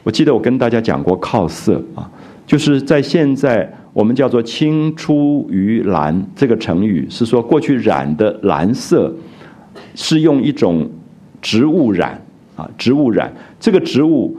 [0.04, 2.12] 我记得我跟大家讲过靠色啊，
[2.46, 9.14] 就是在现在我们叫做青出于蓝这个成语，是说过去染的蓝色
[9.96, 10.90] 是用一种
[11.42, 12.22] 植物染。”
[12.58, 14.36] 啊，植物染这个植物，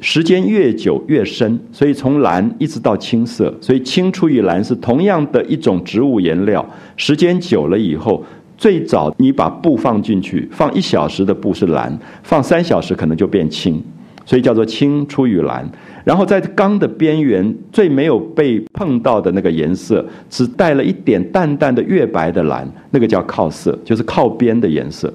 [0.00, 6.64] 时间越久越深，所以从蓝一直到青色，所以青出于蓝是同样的一种植物颜料。
[6.96, 8.24] 时间久了以后，
[8.56, 13.82] 最早你把布放进去，放一小时的布是蓝，放三小时可能就变青，
[14.24, 15.68] 所以叫做青出于蓝。
[16.04, 25.12] 然后在缸的边缘最没有被碰到的那个颜色，只带了一点淡淡的月白的蓝，那个叫靠色，就是靠边的颜色。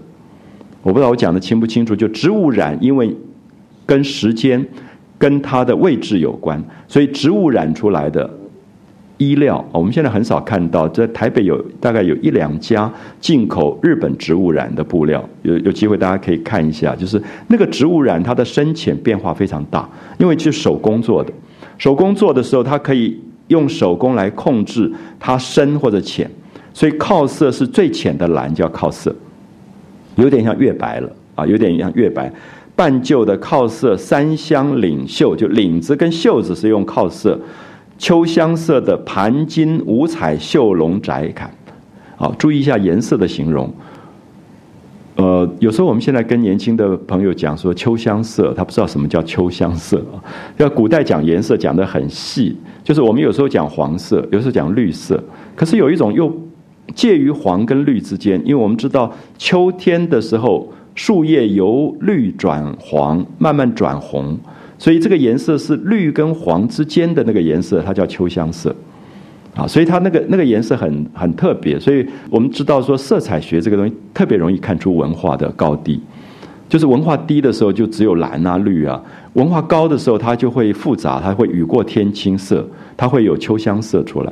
[0.88, 1.94] 我不知道我讲的清不清楚。
[1.94, 3.14] 就植物染，因为
[3.86, 4.66] 跟时间、
[5.18, 8.30] 跟它的位置有关，所以植物染出来的
[9.18, 10.88] 衣料，我们现在很少看到。
[10.88, 16.96] 在台北有大概有一两家进口日本植物染的布料，有有机会大家可以看一下。
[16.96, 21.30] 就是那个植物染，它的深浅变化非常大，因为是手工做的。
[21.78, 23.20] 手工做的时候，它可以
[23.50, 26.32] 用手工来控制它深或者浅，
[26.74, 29.14] 所以靠色是最浅的蓝叫靠色。
[30.18, 32.32] 有点像月白了啊，有点像月白，
[32.76, 37.40] 半旧的靠色三香领袖，就领子跟袖子是用靠色，
[37.98, 41.50] 秋香色的盘金五彩绣龙窄坎，
[42.16, 43.72] 好，注意一下颜色的形容。
[45.16, 50.18] 呃，有时候我们现在跟年轻的朋友讲说秋香色，他不知道什么叫秋香色啊。
[50.58, 55.24] 要古代讲颜色讲得很细，就是我们有时候讲黄色，有时候讲绿色，
[55.56, 56.36] 可是有一种又。
[56.96, 64.38] 介于黄跟绿之间，因为我们知道秋天的时候，树叶由绿转黄，慢慢转红，
[64.78, 68.76] 所以这个颜色是绿跟黄之间的那个颜色，它叫秋香色。
[69.56, 76.00] 啊，所以它那个那个颜色很很特别，所以我们知道说色彩学这个东西特别容易看出文化的高低，
[76.70, 79.02] 就是文化低的时候就只有蓝啊绿啊，
[79.34, 82.64] 文化高的时候它就会复杂，它会雨过天青色，
[82.96, 84.32] 它会有秋香色出来。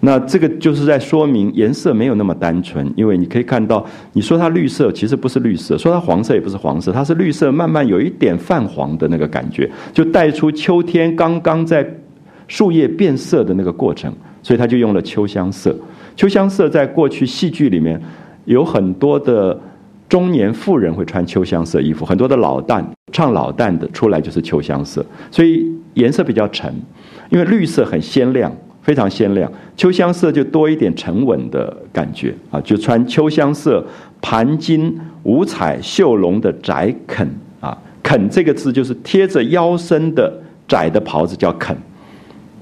[0.00, 11.88] 那这个就是在说明颜色没有那么单纯，因为你可以看到，你说它绿色其实不是绿色，说它黄色也不是黄色，它是绿色慢慢有一点泛黄的那个感觉，就带出秋天刚刚在
[12.46, 14.12] 树叶变色的那个过程。
[14.40, 15.76] 所以他就用了秋香色。
[16.16, 18.00] 秋香色在过去戏剧里面，
[18.44, 19.60] 有很多的
[20.08, 22.82] 中年妇人会穿秋香色衣服，很多的老旦
[23.12, 26.72] 唱老旦的出来就是秋香色，所以颜色比较沉。
[27.30, 28.50] 因为绿色很鲜亮，
[28.88, 33.84] 非常鲜亮，秋香色就多一点沉稳的感觉啊，就穿秋香色
[34.22, 37.28] 盘金五彩绣龙的窄肯
[37.60, 40.32] 啊，肯这个字就是贴着腰身的
[40.66, 41.76] 窄的袍子叫肯。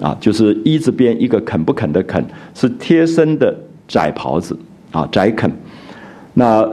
[0.01, 2.22] 啊，就是一字边一个肯不肯的肯，
[2.55, 3.57] 是贴身的
[3.87, 4.59] 窄袍子
[4.91, 5.49] 啊，窄肯。
[6.35, 6.68] 那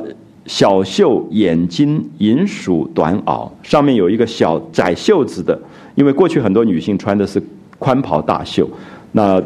[0.48, 5.58] 小袖眼睛银鼠短袄，上面有一个小窄袖子的，
[5.94, 7.40] 因为过去很多女性穿的是
[7.78, 8.68] 宽袍大袖，
[9.14, 9.42] 那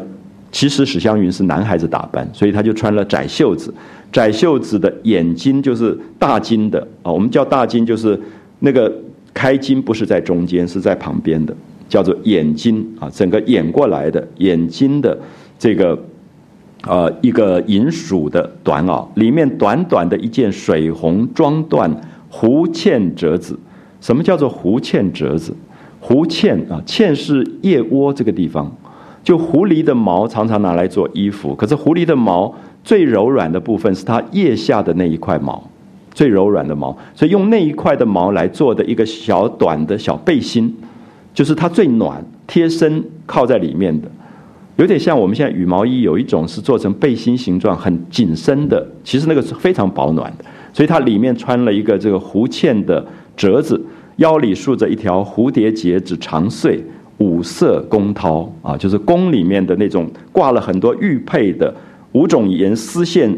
[0.51, 3.72] 其实史湘云是男孩子打扮，所以他就穿了窄袖子。
[4.11, 8.20] 窄袖子的眼睛就是大襟的啊，我们叫大襟，就是
[8.59, 8.91] 那个
[9.34, 11.55] 开襟不是在中间，是在旁边的。
[11.89, 15.18] 叫做眼睛啊，整个演过来的眼睛的
[15.57, 15.97] 这个
[16.86, 21.89] 呃一个银鼠的短袄，里面短短的一件水红装缎
[22.30, 23.57] 狐嵌折子。
[24.01, 25.55] 什么叫做狐嵌折子？
[26.01, 28.70] 狐嵌啊，嵌是腋窝这个地方，
[29.28, 31.54] 就狐狸的毛常常拿来做衣服。
[31.54, 35.62] 可是狐狸的毛最柔软的部分是它腋下的那一块毛，
[36.14, 40.74] 最柔软的毛，所以用那一块的毛来做的一个小短的小背心。
[41.34, 44.10] 就是它最暖、贴身靠在里面的，
[44.78, 50.46] 有点像我们现在羽毛衣，有一种是做成背心形状，很紧身的，其实那个是非常保暖的。
[50.72, 53.06] 所以它里面穿了一个这个弧茜的
[53.36, 56.82] 褶子，腰里束着一条蝴蝶结子长穗，
[57.20, 61.74] 五色宫绦啊，就是宫里面的那种挂了很多玉佩的
[62.11, 63.36] 五种颜丝线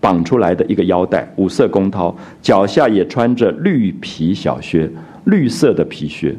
[0.00, 4.90] 绑出来的一个腰带，五色宫绦，脚下也穿着绿皮小靴，
[5.24, 6.34] 绿色的皮靴。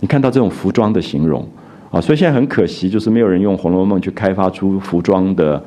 [0.00, 1.44] 你看到这种服装的形容
[1.90, 5.60] 啊，所以现在很可惜，就是没有人用《红楼梦》去开发出服装的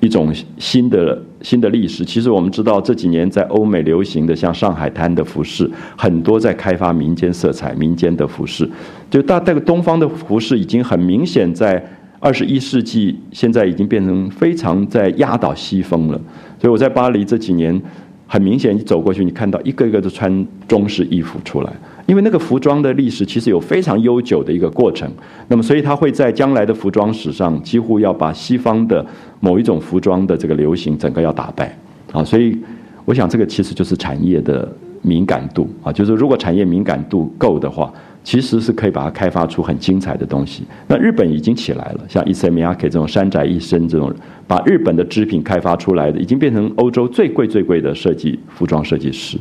[0.00, 2.04] 一种新的新的历史。
[2.04, 8.68] 其实我们知道这几年在欧美流行的像上海滩的服饰，很多在开发民间色彩、民间的服饰。
[9.10, 11.82] 就大这个东方的服饰已经很明显在
[12.20, 16.20] 二十一世纪，现在已经变成非常在压倒西风了。
[16.60, 17.80] 所以我在巴黎这几年，
[18.26, 21.72] 很明显你走过去，你看到一个一个都穿中式衣服出来。
[22.06, 25.10] 因为那个服装的历史其实有非常悠久的一个过程，
[25.48, 29.04] 那么所以它会在将来的服装史上几乎要把西方的
[29.40, 31.76] 某一种服装的这个流行整个要打败，
[32.12, 32.56] 啊，所以
[33.04, 34.68] 我想这个其实就是产业的
[35.02, 37.92] 敏感度啊，就是如果产业敏感度够的话，
[38.22, 40.64] 其实是可以把它开发出很精彩的东西。
[40.88, 44.12] 那日本已经起来了，像伊森米亚克这种山宅一生这种，
[44.46, 49.36] 把日本的织品开发出来的，已经变成欧洲最贵最贵的设计服装设计师。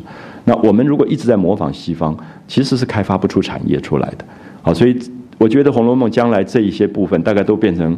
[0.45, 2.15] 那我们如果一直在模仿西方，
[2.47, 4.25] 其实是开发不出产业出来的。
[4.61, 4.97] 好，所以
[5.37, 7.97] 我觉得《红楼梦》将来这一些部分，大概都变成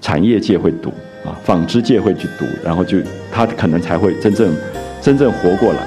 [0.00, 0.90] 产业界会读
[1.24, 2.98] 啊，纺织界会去读，然后就
[3.30, 4.52] 它可能才会真正
[5.00, 5.80] 真正活过来。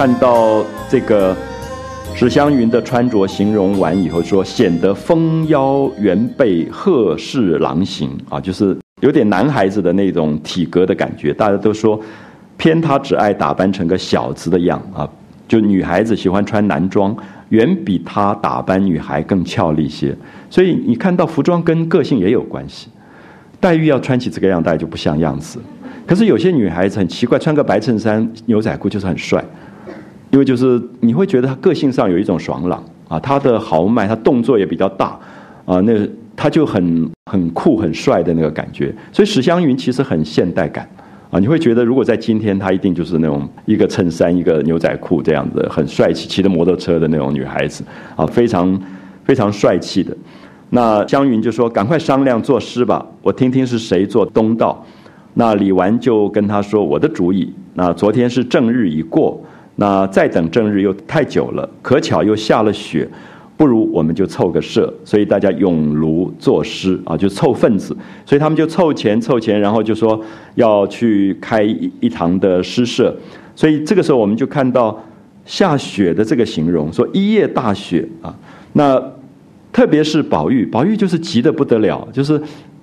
[0.00, 1.36] 看到这个
[2.14, 11.34] 史湘云的穿着形容完以后，说显得丰腰圆背、鹤视狼形啊，就是有点男孩子的那种体格的感觉。
[11.34, 12.00] 大家都说，
[12.56, 15.06] 偏他只爱打扮成个小子的样啊，
[15.46, 17.14] 就女孩子喜欢穿男装，
[17.50, 20.16] 远比他打扮女孩更俏丽些。
[20.48, 22.88] 所以你看到服装跟个性也有关系。
[23.60, 25.60] 黛玉要穿起这个样，大家就不像样子。
[26.06, 29.44] 可是有些女孩子很奇怪，穿个白衬衫、牛仔裤就是很帅，
[30.30, 35.18] 因为就是你会觉得他个性上有一种爽朗啊，他的豪迈，他动作也比较大
[35.64, 35.92] 啊，那
[36.36, 38.94] 他就很很酷、很帅的那个感觉。
[39.12, 40.88] 所以史湘云其实很现代感
[41.30, 47.84] 啊，你会觉得如果在今天，她一定就是那种一个衬衫、一个牛仔裤这样子，很帅气，骑着摩托车的那种女孩子
[48.16, 48.80] 啊，非常
[49.24, 50.16] 非常帅气的。
[50.70, 54.84] 那湘云就说：“赶快商量作诗吧，我听听是谁做东道。”
[55.34, 57.52] 那李纨就跟他说：“我的主意。
[57.74, 59.40] 那昨天是正日已过，
[59.76, 63.08] 那再等正日又太久了，可巧又下了雪，
[63.56, 67.96] 不如我们就凑个社，所以大家咏炉作诗啊，就凑份子。
[68.26, 70.20] 所以他们就凑钱凑钱，然后就说
[70.54, 73.16] 要去开一一堂的诗社。
[73.56, 75.02] 所以这个时候我们就看到
[75.44, 78.34] 下雪的这个形容，说一夜大雪啊。
[78.74, 79.02] 那
[79.72, 82.40] 特别是宝玉，宝玉就是急得不得了，就是。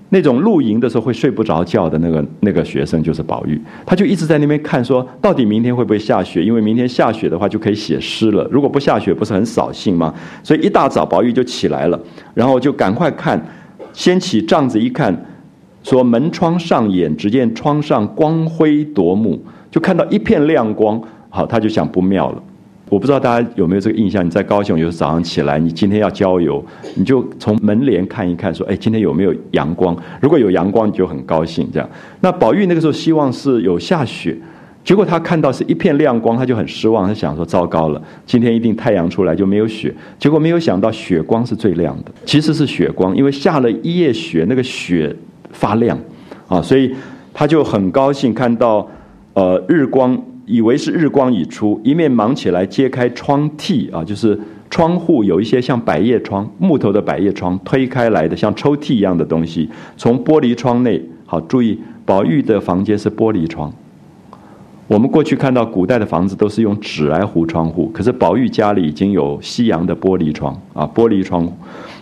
[0.09, 6.43] 那种露营的时候会睡不着觉的那个那个学生就是宝玉，他就一直在那边看，说到底明天会不会下雪？
[6.43, 8.47] 因为明天下雪的话就可以写诗了。
[8.49, 10.13] 如果不下雪，不是很扫兴吗？
[10.43, 11.99] 所以一大早宝玉就起来了，
[12.33, 13.41] 然后就赶快看，
[13.91, 15.25] 掀起帐子一看，
[15.83, 19.37] 说门窗上眼，只见窗上光辉夺目，
[19.69, 21.01] 就看到一片亮光。
[21.29, 22.41] 好，他就想不妙了。
[22.89, 24.25] 我不知道大家有没有这个印象？
[24.25, 26.63] 你在高雄，有时早上起来，你今天要郊游，
[26.95, 29.95] 你就从门帘看一看，说：“哎，今天有没有阳光？
[30.21, 31.89] 如果有阳光，你就很高兴。”这样，
[32.21, 34.37] 那宝玉那个时候希望是有下雪，
[34.85, 45.13] 结果他看到是一片亮光，他就很失望，他想说：“糟糕了，今天一定太阳出来就没有雪。”结果没有想到雪光是最亮的，其实是雪光，因为下了一夜雪，那个雪
[45.51, 45.99] 发亮
[46.47, 46.95] 啊，所以
[47.33, 48.89] 他就很高兴看到
[49.33, 50.17] 呃日光。
[50.47, 54.39] 以为是日光已出，一面忙起来揭开窗屉啊，就是
[54.69, 61.01] 窗户有一些像百叶窗、木头的百叶窗推开来的，像抽屉一样的东西，从玻璃窗内。
[61.25, 63.69] 好，注意，宝玉的房间是玻璃窗。
[64.87, 71.45] 我们过去看到古代的房子都是用纸来糊窗户，可是宝玉家里已经有西洋的玻璃窗啊，玻璃窗，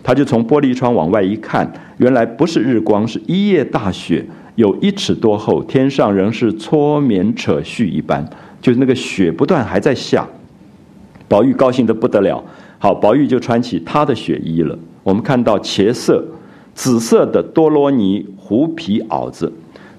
[0.03, 1.67] 他就从玻璃窗往外一看，
[1.97, 4.23] 原来不是日光，是一夜大雪。
[4.55, 8.25] 有一尺多厚，天上仍是搓棉扯絮一般，
[8.61, 10.25] 就是那个雪不断还在下。
[11.27, 12.41] 宝玉高兴的不得了，
[12.79, 14.77] 好，宝玉就穿起他的雪衣了。
[15.03, 16.23] 我们看到茄色、
[16.73, 19.51] 紫色的多罗尼狐皮袄子，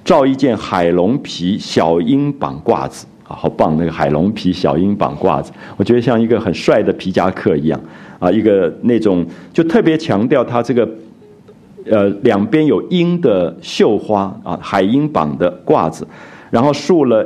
[0.03, 3.77] 罩一件海龙皮小鹰绑褂子，啊，好棒！
[3.77, 7.79] 那个海龙皮小鹰绑褂子，我觉得像一个很帅的皮夹克一样，
[8.19, 10.89] 啊，一个那种就特别强调他这个。
[11.89, 16.07] 呃，两边有鹰的绣花啊，海鹰绑的褂子，
[16.51, 17.25] 然后束了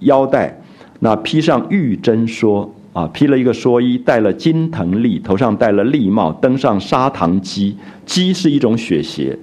[0.00, 0.60] 腰带，
[1.00, 7.76] 那披上玉针蓑啊，披了一个蓑衣，戴了金藤笠，头上戴了笠帽，登上砂糖机，
[8.06, 9.36] 鸡是一种雪鞋，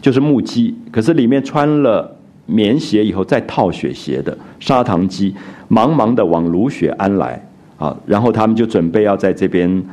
[0.00, 2.16] 就是木屐，可是里面穿了
[2.46, 5.34] 棉鞋以后再套雪鞋的砂糖机，
[5.68, 7.44] 忙忙的往芦雪庵来
[7.76, 9.84] 啊，然后他们就准备要在这边。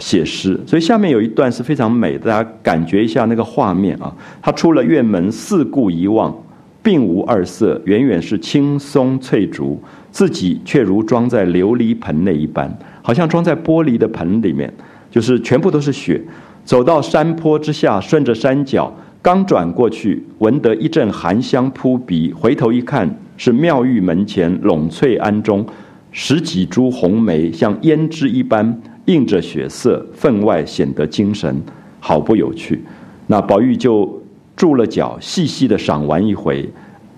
[0.00, 4.12] 写诗，所以下面有一段是非常美，大家感觉一下那个画面啊。
[4.42, 6.34] 他出了院门，四顾一望，
[6.82, 14.72] 并无二色，远远是青松翠竹，自己却如装在琉璃盆内一般，好像装在玻璃的盆里面，
[15.10, 16.20] 就是全部都是雪。
[16.64, 25.66] 走到山坡之下，顺着山脚，刚转过去，闻得一阵寒香扑鼻，回头一看，是妙玉门前栊翠庵中
[26.10, 28.80] 十几株红梅，像胭脂一般。
[29.06, 31.60] 映着血色，分外显得精神，
[31.98, 32.82] 好不有趣。
[33.26, 34.22] 那宝玉就
[34.56, 36.68] 住了脚，细细的赏玩一回。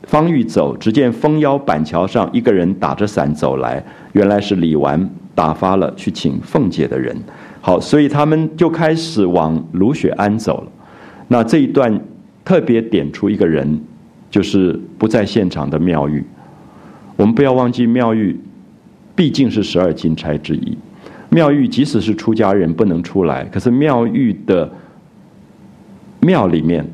[0.05, 3.83] 方欲走，只见枫腰板桥上一个人打着伞走来，
[4.13, 7.17] 原来是李纨打发了去请凤姐的人。
[7.61, 10.73] 好，所以他们就开始往芦雪庵走了。
[11.29, 12.01] 那这一段
[12.45, 13.81] 特别点出一个人，
[14.29, 16.25] 就是不在现场的妙玉。
[17.17, 18.39] 我们不要忘记，妙玉
[19.15, 20.77] 毕竟是十二金钗之一。
[21.33, 24.71] 妙玉即使是出家人不能出来，可是妙玉的
[26.21, 26.87] 庙里面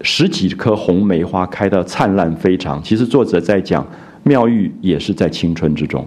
[0.00, 2.82] 十几棵红梅花开得灿烂非常。
[2.82, 3.86] 其实作者在讲
[4.22, 6.06] 妙玉也是在青春之中，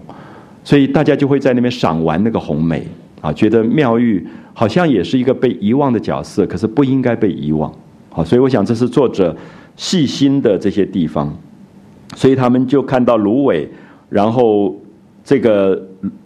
[0.64, 2.88] 所以大家就会在那边赏玩那个红梅
[3.22, 7.72] 啊，觉得妙玉好像也是一个被遗忘的角色，可是不应该被遗忘。
[8.10, 9.36] 好，所以我想这是作者
[9.76, 11.32] 细心的这些地方，
[12.16, 13.70] 所以他们就看到芦苇，
[14.10, 14.76] 然后
[15.24, 15.80] 这个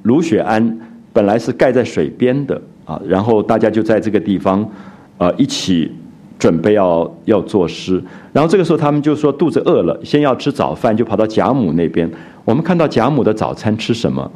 [0.04, 0.80] 芦雪庵。
[1.18, 4.64] 本来是盖在水边的啊，然后大家就在这个地方，
[5.18, 5.91] 呃，一起
[6.38, 7.99] 准备要要作诗。
[8.31, 12.07] 然后这个时候他们就说肚子饿了，先要吃早饭，就跑到贾母那边。
[12.45, 14.31] 我们看到贾母的早餐吃什么，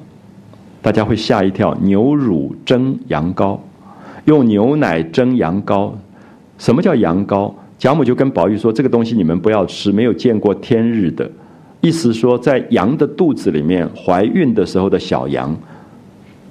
[0.81, 3.59] 大家会吓一跳：牛乳蒸羊羔，
[4.25, 5.91] 用牛奶蒸羊羔。
[6.57, 7.53] 什么叫羊羔？
[7.77, 11.29] 贾母就跟宝玉说：“这个东西你们不要吃，没有见过天日的。”
[11.81, 15.55] 意思说，在羊的肚子里面怀孕的时候的小羊。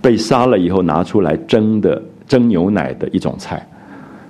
[0.01, 3.66] 被杀了以后拿出来蒸的蒸牛奶的一种菜，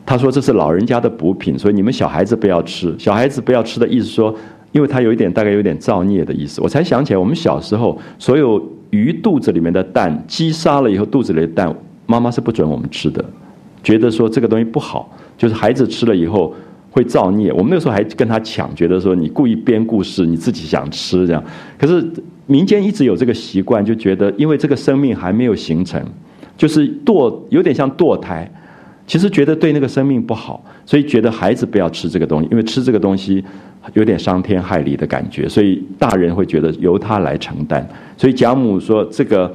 [0.05, 2.95] 他说这是老人家的补品，所以你们小孩子不要吃。
[2.99, 4.35] 小孩子不要吃的意思说，
[4.73, 6.61] 因为他有一点大概有点造孽的意思。
[6.61, 8.61] 我才想起来，我们小时候所有
[8.91, 11.73] 鱼肚子里面的蛋，鸡杀了以后肚子里的蛋，
[12.07, 13.25] 妈妈是不准我们吃的，
[13.85, 16.53] 觉得说这个东西不好，就是孩子吃了以后
[16.91, 17.53] 会造孽。
[17.53, 21.43] 我们那时候还跟他抢，觉得说你故意编故事，你自己想吃这样。
[21.79, 22.05] 可是
[22.47, 26.05] 民间一直有这个习惯，就觉得因为这个生命还没有形成，
[26.57, 28.51] 就是堕有点像堕胎，
[29.07, 33.45] 其实觉得对那个生命不好，所以觉得孩子不要吃这个东西，因为吃这个东西。
[33.95, 37.85] 有点伤天害理的感觉，所以大人会觉得由他来承担。
[38.15, 39.51] 所以贾母说：“这个，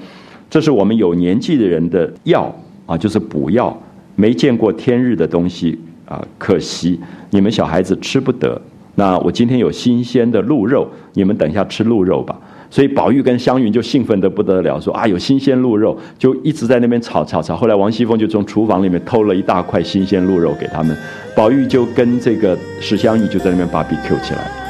[0.50, 2.54] 这是我们有年纪的人的药
[2.88, 3.80] 啊，就是补药，
[4.16, 7.00] 没见过天日的东西啊，可惜
[7.32, 8.60] 你们小孩子吃不得。
[8.96, 12.36] 那我今天有新鲜的鹿肉，你们等一下吃鹿肉吧。”
[12.72, 17.56] 所以宝玉跟湘云就兴奋的不得了，说啊有新鲜鹿肉，就一直在那边吵吵吵。
[17.56, 20.98] 后来王熙凤就从厨房里面偷了一大块新鲜鹿肉给他们，
[21.36, 24.65] 宝玉就跟这个史湘玉就在那边 BBQ 起来。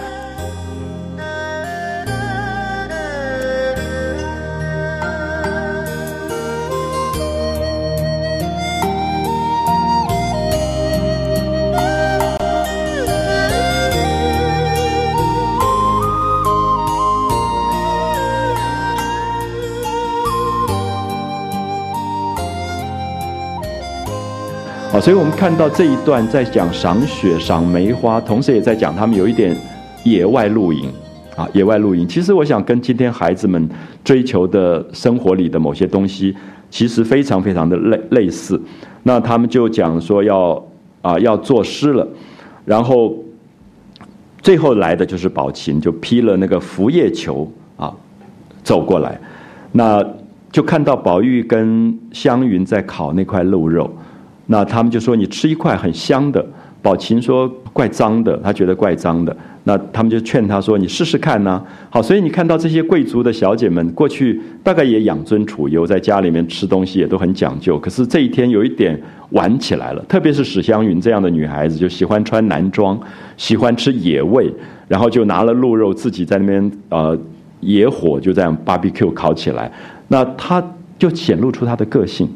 [25.06, 29.56] 所以我们看到这一段在讲赏雪、赏梅花，同时也在讲他们有一点
[30.03, 30.91] 野外露营
[31.36, 32.07] 啊，野外露营。
[32.07, 33.69] 其实我想跟今天孩子们
[34.03, 36.36] 追求的生活里的某些东西，
[36.72, 38.60] 其实非常非常的类类似。
[39.03, 40.65] 那他们就讲说要
[41.03, 42.07] 啊要作诗了，
[42.65, 43.15] 然后
[44.41, 47.94] 最后来的就是宝琴，就披了那个拂叶裘啊
[48.64, 49.22] 走过来，
[49.72, 50.03] 那
[50.52, 53.88] 就看到宝玉跟湘云在烤那块鹿肉。
[54.47, 56.45] 那他们就说你吃一块很香的，
[56.81, 59.35] 宝琴说怪脏的，他觉得怪脏的。
[59.67, 61.59] 那他们就劝他说你试试看呢。
[61.89, 67.80] 好，所以你看到这些贵族的小姐们过去大概也养尊处优，在家里面吃东西也都很讲究。
[67.80, 69.01] 可是这一天有一点
[69.31, 72.99] 玩起来了，特别是史湘云这样的女孩子，就喜欢穿男装，
[73.38, 74.53] 喜欢吃野味，
[74.88, 77.17] 然后就拿了鹿肉自己在那边呃
[77.61, 79.72] 野火就这样 barbecue 烤起来，
[80.09, 80.63] 那她
[80.99, 82.30] 就显露出她的个性。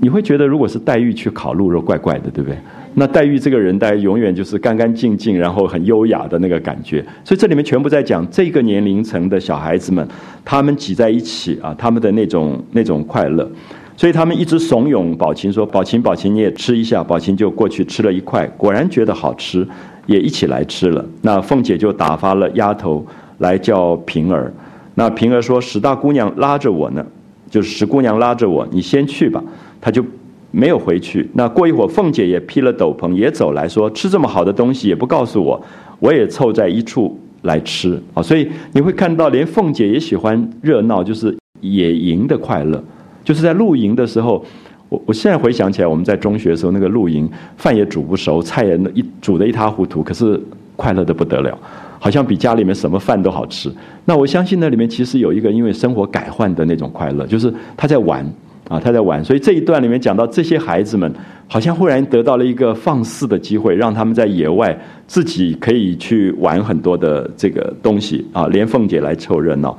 [0.00, 2.58] 你会觉得，如果是黛玉去烤鹿肉，怪怪的，对不对？
[2.94, 7.04] 那黛玉这个人，大概永远就是干干净净，然后很优雅的那个感觉。
[7.22, 10.06] 所以这里面全部在讲这个年龄层的小孩子们，
[10.44, 13.48] 他们挤在一起啊，他们的那种那种快乐。
[13.96, 19.66] 所以他们一直怂恿宝琴说：“宝琴，宝琴，你也吃一下。”宝琴就过去吃了一块，果然觉得好吃，
[20.06, 21.04] 也一起来吃了。
[21.22, 23.04] 那凤姐就打发了丫头
[23.38, 24.52] 来叫平儿。
[24.94, 27.04] 那平儿说：“史大姑娘拉着我呢，
[27.50, 29.42] 就是史姑娘拉着我，你先去吧。”
[29.80, 30.04] 他就
[30.50, 31.28] 没有回去。
[31.34, 35.60] 那过一会儿，凤姐也披了斗篷，也走来说：“吃这么好的东西也不告诉我，
[36.00, 42.82] 我也凑在一处来吃。”啊，所以你会看到，连凤姐也喜欢热闹，就是野营的快乐。
[43.22, 44.42] 就是在露营的时候，
[44.88, 47.28] 我我现在回想起来，我们在中学的时候，那个露营
[47.58, 50.40] 饭也煮不熟，菜也一煮的一塌糊涂，可是
[50.76, 51.58] 快乐的不得了，
[51.98, 53.70] 好像比家里面什么饭都好吃。
[54.06, 58.26] 那我相信那里面其实有一个因为生活改换的那种快乐，就是他在玩。
[58.68, 61.10] 啊，他在玩，所以这一段里面讲到这些孩子们，
[61.46, 69.76] 好像忽然得到了一个放肆的机会，让他们在野外自己可以去玩很多的这个东西啊，连凤姐来凑热闹。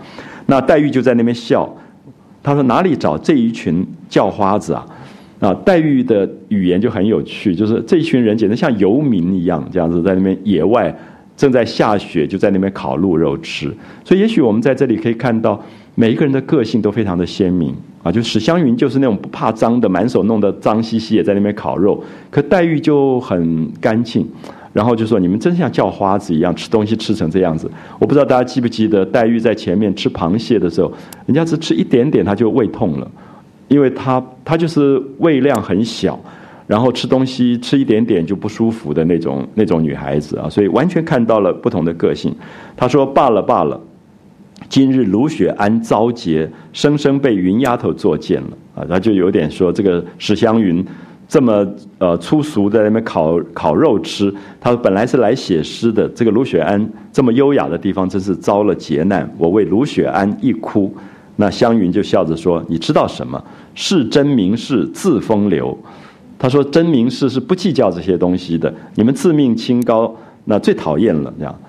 [0.47, 1.71] 那黛玉就在那边笑，
[2.41, 4.85] 她说哪里找这一群叫花子啊？
[5.39, 10.93] 啊，黛玉的语言就很有趣，就是这一群人简直像游民一样，这样子在那边野外
[11.37, 13.71] 正在下雪，就在那边烤鹿肉吃。
[14.03, 15.63] 所以也许我们在这里可以看到。
[15.95, 22.01] 每一个人的个性都非常的鲜明啊，就史湘云就是那种不怕脏的，满手弄得脏兮兮，也在那边烤肉。
[22.31, 24.25] 可黛玉就很干净，
[24.71, 27.69] 然后就说：“你们真像叫花子一样吃东西吃成这样子。”
[27.99, 30.89] 我不知道大家记不记得，黛玉在前面吃螃蟹的时候，
[31.25, 33.11] 人家只吃一点点，她就胃痛了，
[33.67, 36.17] 因为她她就是胃量很小，
[36.67, 42.33] 然后吃东西吃一点点就不舒服的那种那种女孩子啊，所以完全看到了不同的个性。
[42.77, 43.77] 她说：“罢了罢了。”
[44.69, 48.85] 今日卢雪庵遭劫，生生被云丫头作践了啊！
[48.87, 50.85] 他就有点说这个史湘云
[51.27, 51.67] 这么
[51.97, 54.31] 呃粗俗在那边烤烤肉吃，
[54.61, 59.27] 他本来是来写诗的，这个卢雪庵这么优雅的地方，真是遭了劫难。
[59.39, 60.93] 我为卢雪庵一哭，
[61.35, 63.43] 那湘云就笑着说：“你知道什么？
[63.73, 65.77] 是真名士自风流。”
[66.37, 70.15] 他说：“真名士是不计较这些东西的，你们自命清高，
[70.45, 71.59] 那最讨厌了这样。”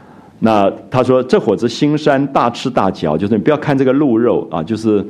[0.41, 5.05] 那他说这伙子心山大吃大嚼，就是你不要看这个鹿肉啊，就是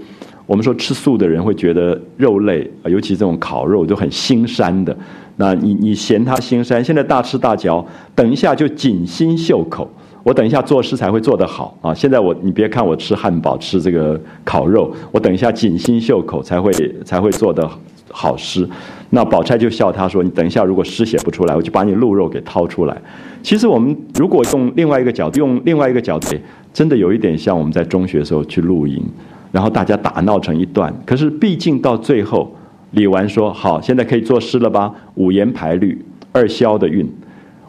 [0.45, 4.97] 我们说吃素的人会觉得肉类啊，尤其这种烤肉都很心山的。
[5.37, 7.83] 那你你嫌它心山，现在大吃大嚼，
[8.15, 9.89] 等一下就紧心袖口。
[10.23, 11.95] 我等一下做事才会做得好啊！
[11.95, 16.71] 现在我你别看我吃汉堡吃这个烤肉，我等一下紧心袖口才会
[17.07, 17.67] 才会做得
[18.11, 18.69] 好诗。
[19.13, 22.97] 那宝钗就笑他说：“你等一下，如果诗写不出来，我就把你鹿肉给掏出来。”
[23.43, 26.37] 其实我们如果用另外一个角度，用另外一个角度，
[26.73, 29.03] 真的有一点像我们在中学时候去露营，
[29.51, 30.95] 然后大家打闹成一段。
[31.05, 32.55] 可是毕竟到最后，
[32.93, 34.95] 李纨说：“好，现在可以作诗了吧？
[35.17, 36.01] 五言排律，
[36.31, 37.09] 二萧的韵。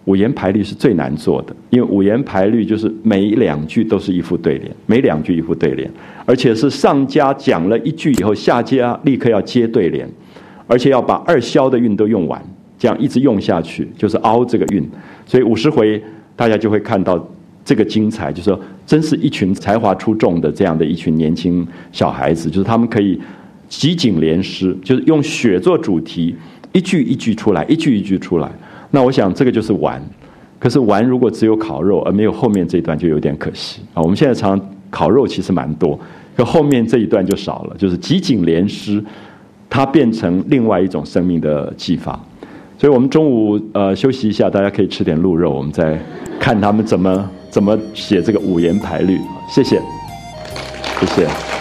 [0.06, 5.90] 五言排律是最难做的，因为五言排律就是每两句都是一副对联，每两句一副对联，
[6.26, 10.08] 而且是上家讲了一句以后，下家立刻要接对联。”
[10.72, 12.42] 而且要把二萧的韵都用完，
[12.80, 14.90] 这样一直用下去，就是凹这个韵。
[15.26, 16.02] 所以五十回
[16.34, 17.28] 大家就会看到
[17.66, 23.20] 这个精彩，就是说，真是一群才华出众的这样的一群年轻小孩子，就是他们可以
[23.68, 26.34] 集锦联诗，就是用雪做主题，
[26.72, 28.50] 一句一句出来，一句一句出来。
[28.92, 30.02] 那我想这个就是玩。
[30.58, 34.02] 可是玩如果只有烤肉而没有后面这一段，就有点可惜啊。
[34.02, 34.58] 我们现在常
[34.90, 36.00] 烤肉其实蛮多，
[36.38, 39.04] 可后面这一段就少了，就是集锦联诗。
[39.74, 42.20] 它变成另外一种生命的技法，
[42.78, 45.98] 所以我们中午呃休息一下，大家可以吃点鹿肉，我们再
[46.38, 49.18] 看他们怎么怎么写这个五言排律。
[49.50, 49.82] 谢谢，
[51.00, 51.61] 谢谢。